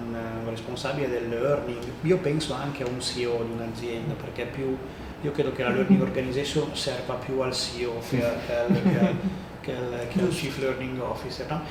[0.05, 4.77] un, un responsabile del learning, io penso anche a un CEO di un'azienda perché più
[5.21, 8.99] io credo che la learning organization serva più al CEO che, al, che, al, che,
[8.99, 9.15] al,
[9.61, 11.49] che al, che al Chief Learning Officer.
[11.49, 11.61] No?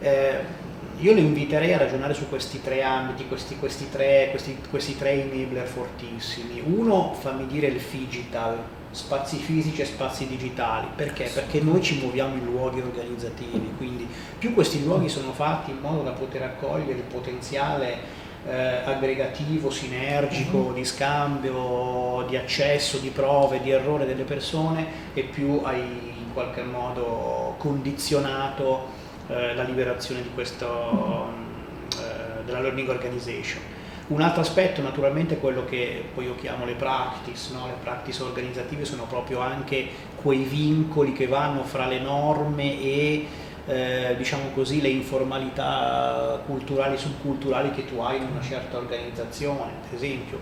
[0.00, 4.96] Eh, io lo inviterei a ragionare su questi tre ambiti, questi, questi, tre, questi, questi
[4.96, 6.62] tre enabler fortissimi.
[6.64, 8.58] Uno, fammi dire il digital,
[8.92, 10.86] spazi fisici e spazi digitali.
[10.94, 11.24] Perché?
[11.24, 14.06] Perché noi ci muoviamo in luoghi organizzativi, quindi
[14.38, 20.58] più questi luoghi sono fatti in modo da poter accogliere il potenziale eh, aggregativo, sinergico,
[20.58, 20.74] mm-hmm.
[20.74, 26.62] di scambio, di accesso, di prove, di errore delle persone e più hai in qualche
[26.62, 28.86] modo condizionato
[29.28, 32.04] eh, la liberazione di questo, mm-hmm.
[32.04, 33.71] eh, della learning organization.
[34.12, 37.64] Un altro aspetto naturalmente è quello che poi io chiamo le practice, no?
[37.64, 43.26] le practice organizzative sono proprio anche quei vincoli che vanno fra le norme e
[43.64, 49.72] eh, diciamo così, le informalità culturali subculturali che tu hai in una certa organizzazione.
[49.88, 50.40] Ad esempio,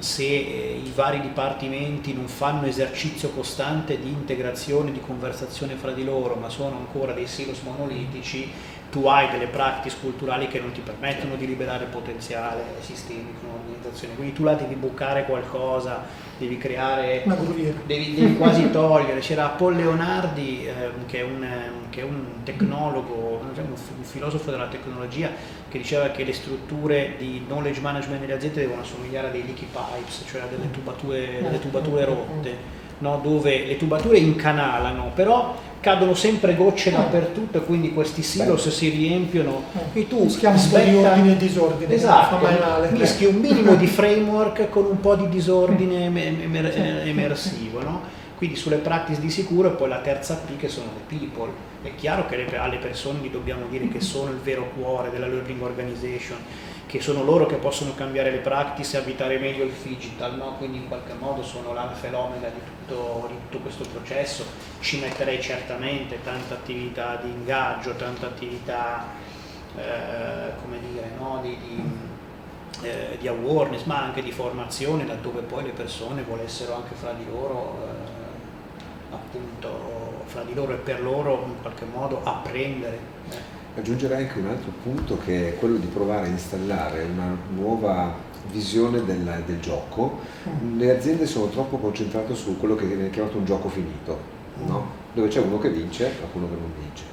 [0.00, 6.02] se eh, i vari dipartimenti non fanno esercizio costante di integrazione, di conversazione fra di
[6.02, 8.50] loro, ma sono ancora dei silos monolitici,
[8.90, 14.14] tu hai delle practice culturali che non ti permettono di liberare potenziale sistemico in un'organizzazione,
[14.14, 16.04] quindi tu là devi bucare qualcosa,
[16.36, 17.22] devi creare,
[17.86, 19.20] devi, devi, quasi togliere.
[19.20, 21.46] C'era Paul Leonardi eh, che, è un,
[21.90, 25.30] che, è un, tecnologo, un filosofo della tecnologia
[25.68, 29.66] che diceva che le strutture di knowledge management delle aziende devono assomigliare a dei leaky
[29.70, 32.78] pipes, cioè a delle tubature, delle tubature rotte.
[33.00, 38.70] No, dove le tubature incanalano, però cadono sempre gocce dappertutto e quindi questi silos Beh.
[38.70, 39.62] si riempiono.
[39.94, 40.00] Eh.
[40.00, 42.38] e tu mischiamo un po' di ordine e disordine esatto,
[42.90, 46.76] mischi un minimo di framework con un po' di disordine emer-
[47.06, 48.02] emersivo no?
[48.40, 51.52] quindi sulle practice di sicuro e poi la terza P che sono le people.
[51.82, 55.60] È chiaro che alle persone gli dobbiamo dire che sono il vero cuore della learning
[55.60, 56.38] organization
[56.90, 60.56] che sono loro che possono cambiare le practice e abitare meglio il digital, no?
[60.56, 64.44] quindi in qualche modo sono l'alfa l'omega di tutto, di tutto questo processo.
[64.80, 69.06] Ci metterei certamente tanta attività di ingaggio, tanta attività
[69.76, 71.38] eh, come dire, no?
[71.40, 76.96] di, di, eh, di, awareness, ma anche di formazione, laddove poi le persone volessero anche
[76.96, 83.58] fra di loro, eh, appunto, fra di loro e per loro in qualche modo apprendere.
[83.76, 88.14] Aggiungerei anche un altro punto che è quello di provare a installare una nuova
[88.50, 90.18] visione del, del gioco.
[90.48, 90.78] Mm.
[90.78, 94.18] Le aziende sono troppo concentrate su quello che viene chiamato un gioco finito,
[94.66, 94.80] no?
[94.80, 95.14] Mm.
[95.14, 97.04] dove c'è uno che vince e uno che non vince.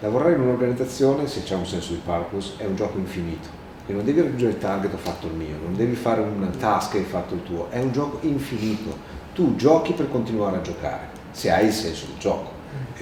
[0.00, 4.04] Lavorare in un'organizzazione, se c'è un senso di purpose, è un gioco infinito e non
[4.04, 7.04] devi raggiungere il target ho fatto il mio, non devi fare un task e hai
[7.04, 9.14] fatto il tuo, è un gioco infinito.
[9.32, 12.55] Tu giochi per continuare a giocare, se hai il senso del gioco.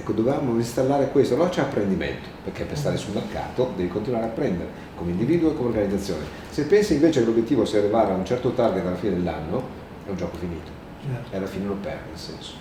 [0.05, 4.27] Ecco, dovevamo installare questo, allora c'è apprendimento, perché per stare sul mercato devi continuare a
[4.27, 6.23] apprendere, come individuo e come organizzazione.
[6.51, 9.63] Se pensi invece che l'obiettivo sia arrivare a un certo target alla fine dell'anno,
[10.05, 10.69] è un gioco finito,
[11.03, 11.33] certo.
[11.33, 12.53] e alla fine lo perdi il senso.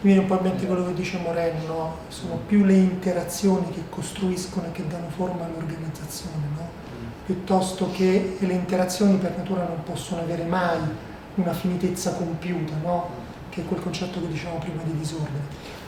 [0.00, 3.84] Mi viene un po' in mente quello che dice Moreno, sono più le interazioni che
[3.88, 6.62] costruiscono e che danno forma all'organizzazione, no?
[6.62, 7.06] Mm.
[7.24, 10.80] piuttosto che le interazioni per natura non possono avere mai
[11.36, 13.22] una finitezza compiuta, no?
[13.54, 15.38] che è quel concetto che dicevamo prima di disordine.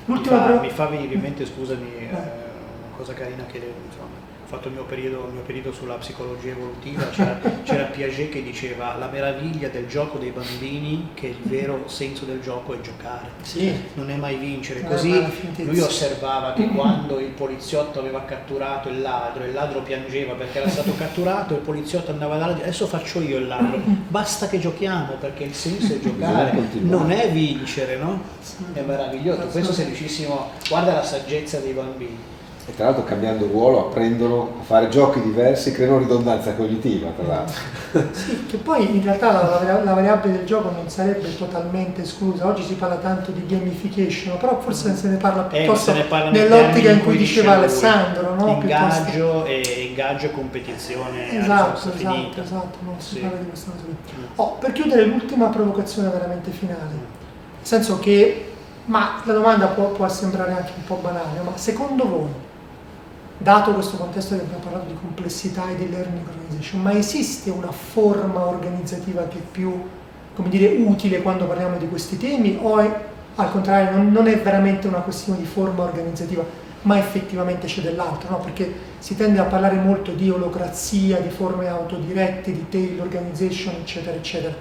[0.06, 4.48] Mi fa, mi fa venire in mente, scusami, eh, una cosa carina che insomma, ho
[4.48, 8.94] fatto il mio periodo, il mio periodo sulla psicologia evolutiva, c'era, c'era, Piaget che diceva
[8.94, 13.74] la meraviglia del gioco dei bambini che il vero senso del gioco è giocare, sì.
[13.94, 14.84] non è mai vincere.
[14.84, 15.10] Così
[15.64, 20.60] lui osservava che quando il poliziotto aveva catturato il ladro e il ladro piangeva perché
[20.60, 24.60] era stato catturato, il poliziotto andava da là adesso faccio io il ladro, basta che
[24.60, 28.22] giochiamo perché il senso è giocare, non è vincere, no?
[28.72, 32.34] È meraviglioso, questo se riuscissimo, guarda la saggezza dei bambini
[32.68, 37.84] e tra l'altro cambiando ruolo apprendono a fare giochi diversi, creano ridondanza cognitiva tra l'altro.
[38.12, 42.62] Sì, che poi in realtà la, la, variabile del gioco non sarebbe totalmente esclusa, oggi
[42.62, 46.90] si parla tanto di gamification, però forse se ne parla eh, piuttosto eh, ne nell'ottica
[46.90, 48.48] in cui diceva Alessandro, no?
[48.60, 53.20] Ingaggio e, ingaggio e competizione esatto, esatto, esatto, no, si sì.
[53.20, 53.84] parla di questa cosa.
[54.34, 57.00] Oh, per chiudere l'ultima provocazione veramente finale, nel
[57.62, 58.52] senso che
[58.86, 62.28] Ma la domanda può, può sembrare anche un po' banale, ma secondo voi,
[63.38, 67.70] dato questo contesto che abbiamo parlato di complessità e di learning organization, ma esiste una
[67.70, 69.88] forma organizzativa che è più,
[70.48, 74.86] dire, utile quando parliamo di questi temi o è, al contrario non, non è veramente
[74.88, 76.44] una questione di forma organizzativa,
[76.82, 78.38] ma effettivamente c'è dell'altro, no?
[78.38, 84.16] perché si tende a parlare molto di olocrazia, di forme autodirette, di tail organization, eccetera,
[84.16, 84.54] eccetera.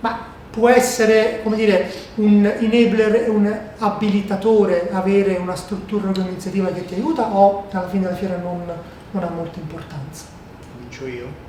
[0.00, 6.94] Ma può essere come dire, un enabler, un abilitatore avere una struttura organizzativa che ti
[6.94, 8.62] aiuta o alla fine della fiera non,
[9.12, 10.26] non ha molta importanza?
[10.72, 11.48] Comincio io.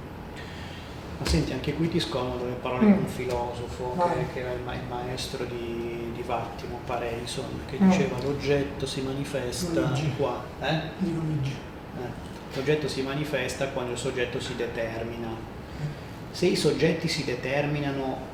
[1.17, 2.93] Ma senti, anche qui ti scomodo le parole mm.
[2.93, 7.77] di un filosofo che, che, era il, ma- il maestro di, di Vattimo, Pareison, che
[7.79, 7.89] mm.
[7.89, 10.13] diceva l'oggetto si manifesta Luigi.
[10.17, 10.43] qua.
[10.61, 10.67] Eh?
[10.67, 12.29] Eh.
[12.55, 15.27] L'oggetto si manifesta quando il soggetto si determina.
[16.31, 18.30] Se i soggetti si determinano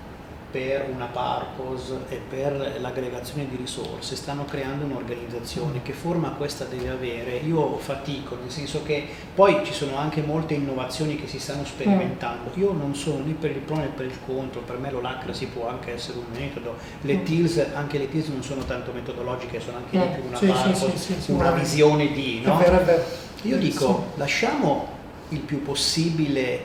[0.49, 5.81] per una purpose e per l'aggregazione di risorse, stanno creando un'organizzazione.
[5.81, 7.37] Che forma questa deve avere?
[7.37, 12.51] Io fatico, nel senso che poi ci sono anche molte innovazioni che si stanno sperimentando.
[12.53, 15.67] Io non sono né per il pro né per il contro, per me l'olacracy può
[15.67, 16.75] anche essere un metodo.
[17.01, 20.45] Le TILS, anche le TILS non sono tanto metodologiche, sono anche di più una sì,
[20.45, 22.41] purpose, sì, sì, una visione di...
[22.43, 22.59] No?
[22.59, 23.03] È vero, è vero.
[23.43, 24.95] Io dico, lasciamo
[25.29, 26.61] il più possibile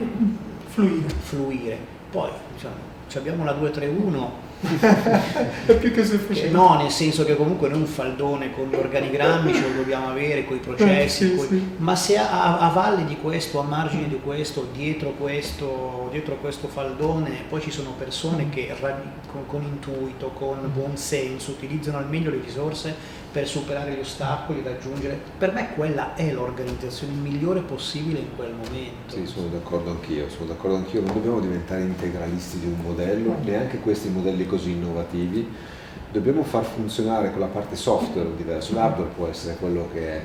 [0.67, 1.09] fluire.
[1.21, 1.79] fluire.
[2.11, 4.51] Poi, diciamo, abbiamo la 231
[5.67, 6.51] è più che sufficiente.
[6.51, 10.45] No, nel senso che comunque noi un faldone con gli organigrammi ce lo dobbiamo avere,
[10.45, 11.47] con i processi, sì, coi...
[11.49, 11.75] sì.
[11.79, 16.69] ma se a, a, valle di questo, a margine di questo, dietro questo, dietro questo
[16.69, 18.73] faldone, poi ci sono persone che
[19.31, 24.63] con, con intuito, con buon senso, utilizzano al meglio le risorse per superare gli ostacoli,
[24.63, 25.19] raggiungere.
[25.39, 29.15] Per me quella è l'organizzazione migliore possibile in quel momento.
[29.15, 33.79] Sì, sono d'accordo anch'io, sono d'accordo anch'io, non dobbiamo diventare integralisti di un modello, neanche
[33.79, 35.49] questi modelli così innovativi.
[36.13, 40.23] Dobbiamo far funzionare quella parte software diverso, l'hardware può essere quello che è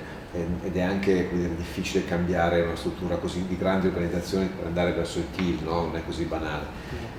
[0.61, 5.19] ed è anche dire, difficile cambiare una struttura così di grandi organizzazioni per andare verso
[5.19, 5.85] il team, no?
[5.85, 6.65] non è così banale.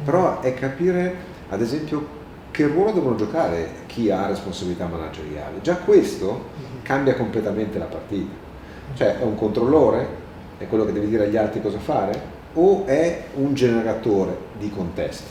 [0.04, 1.16] Però è capire,
[1.48, 2.17] ad esempio,
[2.50, 5.60] che ruolo devono giocare chi ha responsabilità manageriale.
[5.62, 6.82] Già questo mhm.
[6.82, 8.46] cambia completamente la partita.
[8.94, 10.06] Cioè è un controllore,
[10.58, 15.30] è quello che deve dire agli altri cosa fare, o è un generatore di contesti,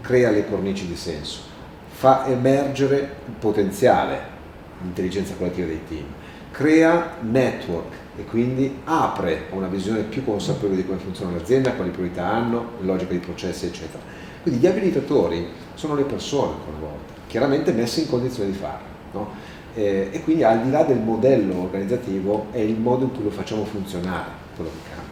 [0.00, 1.40] crea le cornici di senso,
[1.88, 4.34] fa emergere il potenziale,
[4.82, 6.04] l'intelligenza collettiva dei team,
[6.50, 11.90] crea network e quindi apre a una visione più consapevole di come funziona l'azienda, quali
[11.90, 14.02] priorità hanno, logica di processi, eccetera.
[14.46, 18.86] Quindi gli abilitatori sono le persone ancora una volta, chiaramente messe in condizione di farlo.
[19.10, 19.30] No?
[19.74, 23.30] Eh, e quindi al di là del modello organizzativo è il modo in cui lo
[23.30, 25.10] facciamo funzionare quello che cambia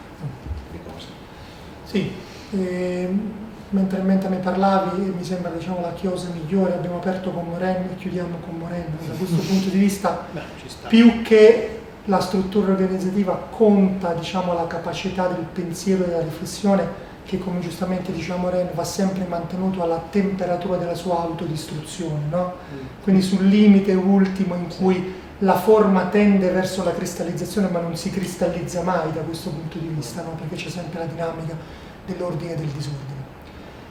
[0.71, 1.07] di cose.
[1.83, 2.13] Sì,
[2.53, 3.09] eh,
[3.71, 7.97] mentre, mentre ne parlavi mi sembra diciamo, la chiosa migliore, abbiamo aperto con Moreno e
[7.97, 10.43] chiudiamo con Moreno, da questo punto di vista Beh,
[10.87, 17.39] più che la struttura organizzativa conta diciamo, la capacità del pensiero e della riflessione che
[17.39, 22.55] come giustamente diciamo Ren va sempre mantenuto alla temperatura della sua autodistruzione, no?
[22.73, 22.79] Mm.
[23.03, 28.11] quindi sul limite ultimo in cui la forma tende verso la cristallizzazione ma non si
[28.11, 30.31] cristallizza mai da questo punto di vista, no?
[30.39, 31.57] perché c'è sempre la dinamica
[32.07, 33.23] dell'ordine e del disordine.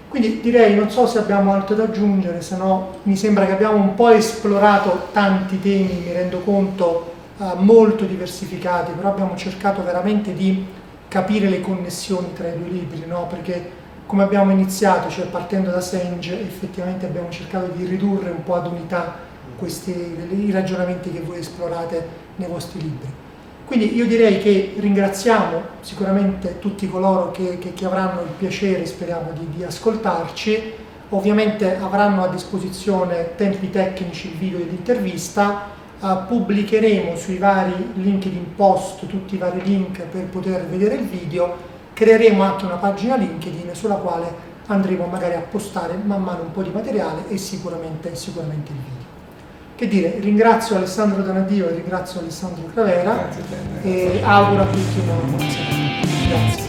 [0.10, 3.78] Quindi direi, non so se abbiamo altro da aggiungere, se no mi sembra che abbiamo
[3.78, 10.34] un po' esplorato tanti temi, mi rendo conto, eh, molto diversificati, però abbiamo cercato veramente
[10.36, 10.64] di
[11.14, 13.28] capire le connessioni tra i due libri, no?
[13.28, 18.56] perché come abbiamo iniziato, cioè partendo da Senge, effettivamente abbiamo cercato di ridurre un po'
[18.56, 19.20] ad unità
[19.56, 22.08] questi, i ragionamenti che voi esplorate
[22.38, 23.08] nei vostri libri.
[23.64, 29.34] Quindi io direi che ringraziamo sicuramente tutti coloro che, che, che avranno il piacere, speriamo,
[29.34, 30.74] di, di, ascoltarci.
[31.10, 35.70] Ovviamente avranno a disposizione tempi tecnici il video dell'intervista
[36.04, 41.56] Uh, pubblicheremo sui vari LinkedIn post tutti i vari link per poter vedere il video,
[41.94, 44.28] creeremo anche una pagina LinkedIn sulla quale
[44.68, 49.06] andremo magari a postare man mano un po' di materiale e sicuramente, sicuramente il video.
[49.78, 53.30] Che dire, ringrazio Alessandro Donadio e ringrazio Alessandro Cravera
[53.82, 56.08] e auguro a tutti una buona serata.
[56.28, 56.63] Grazie.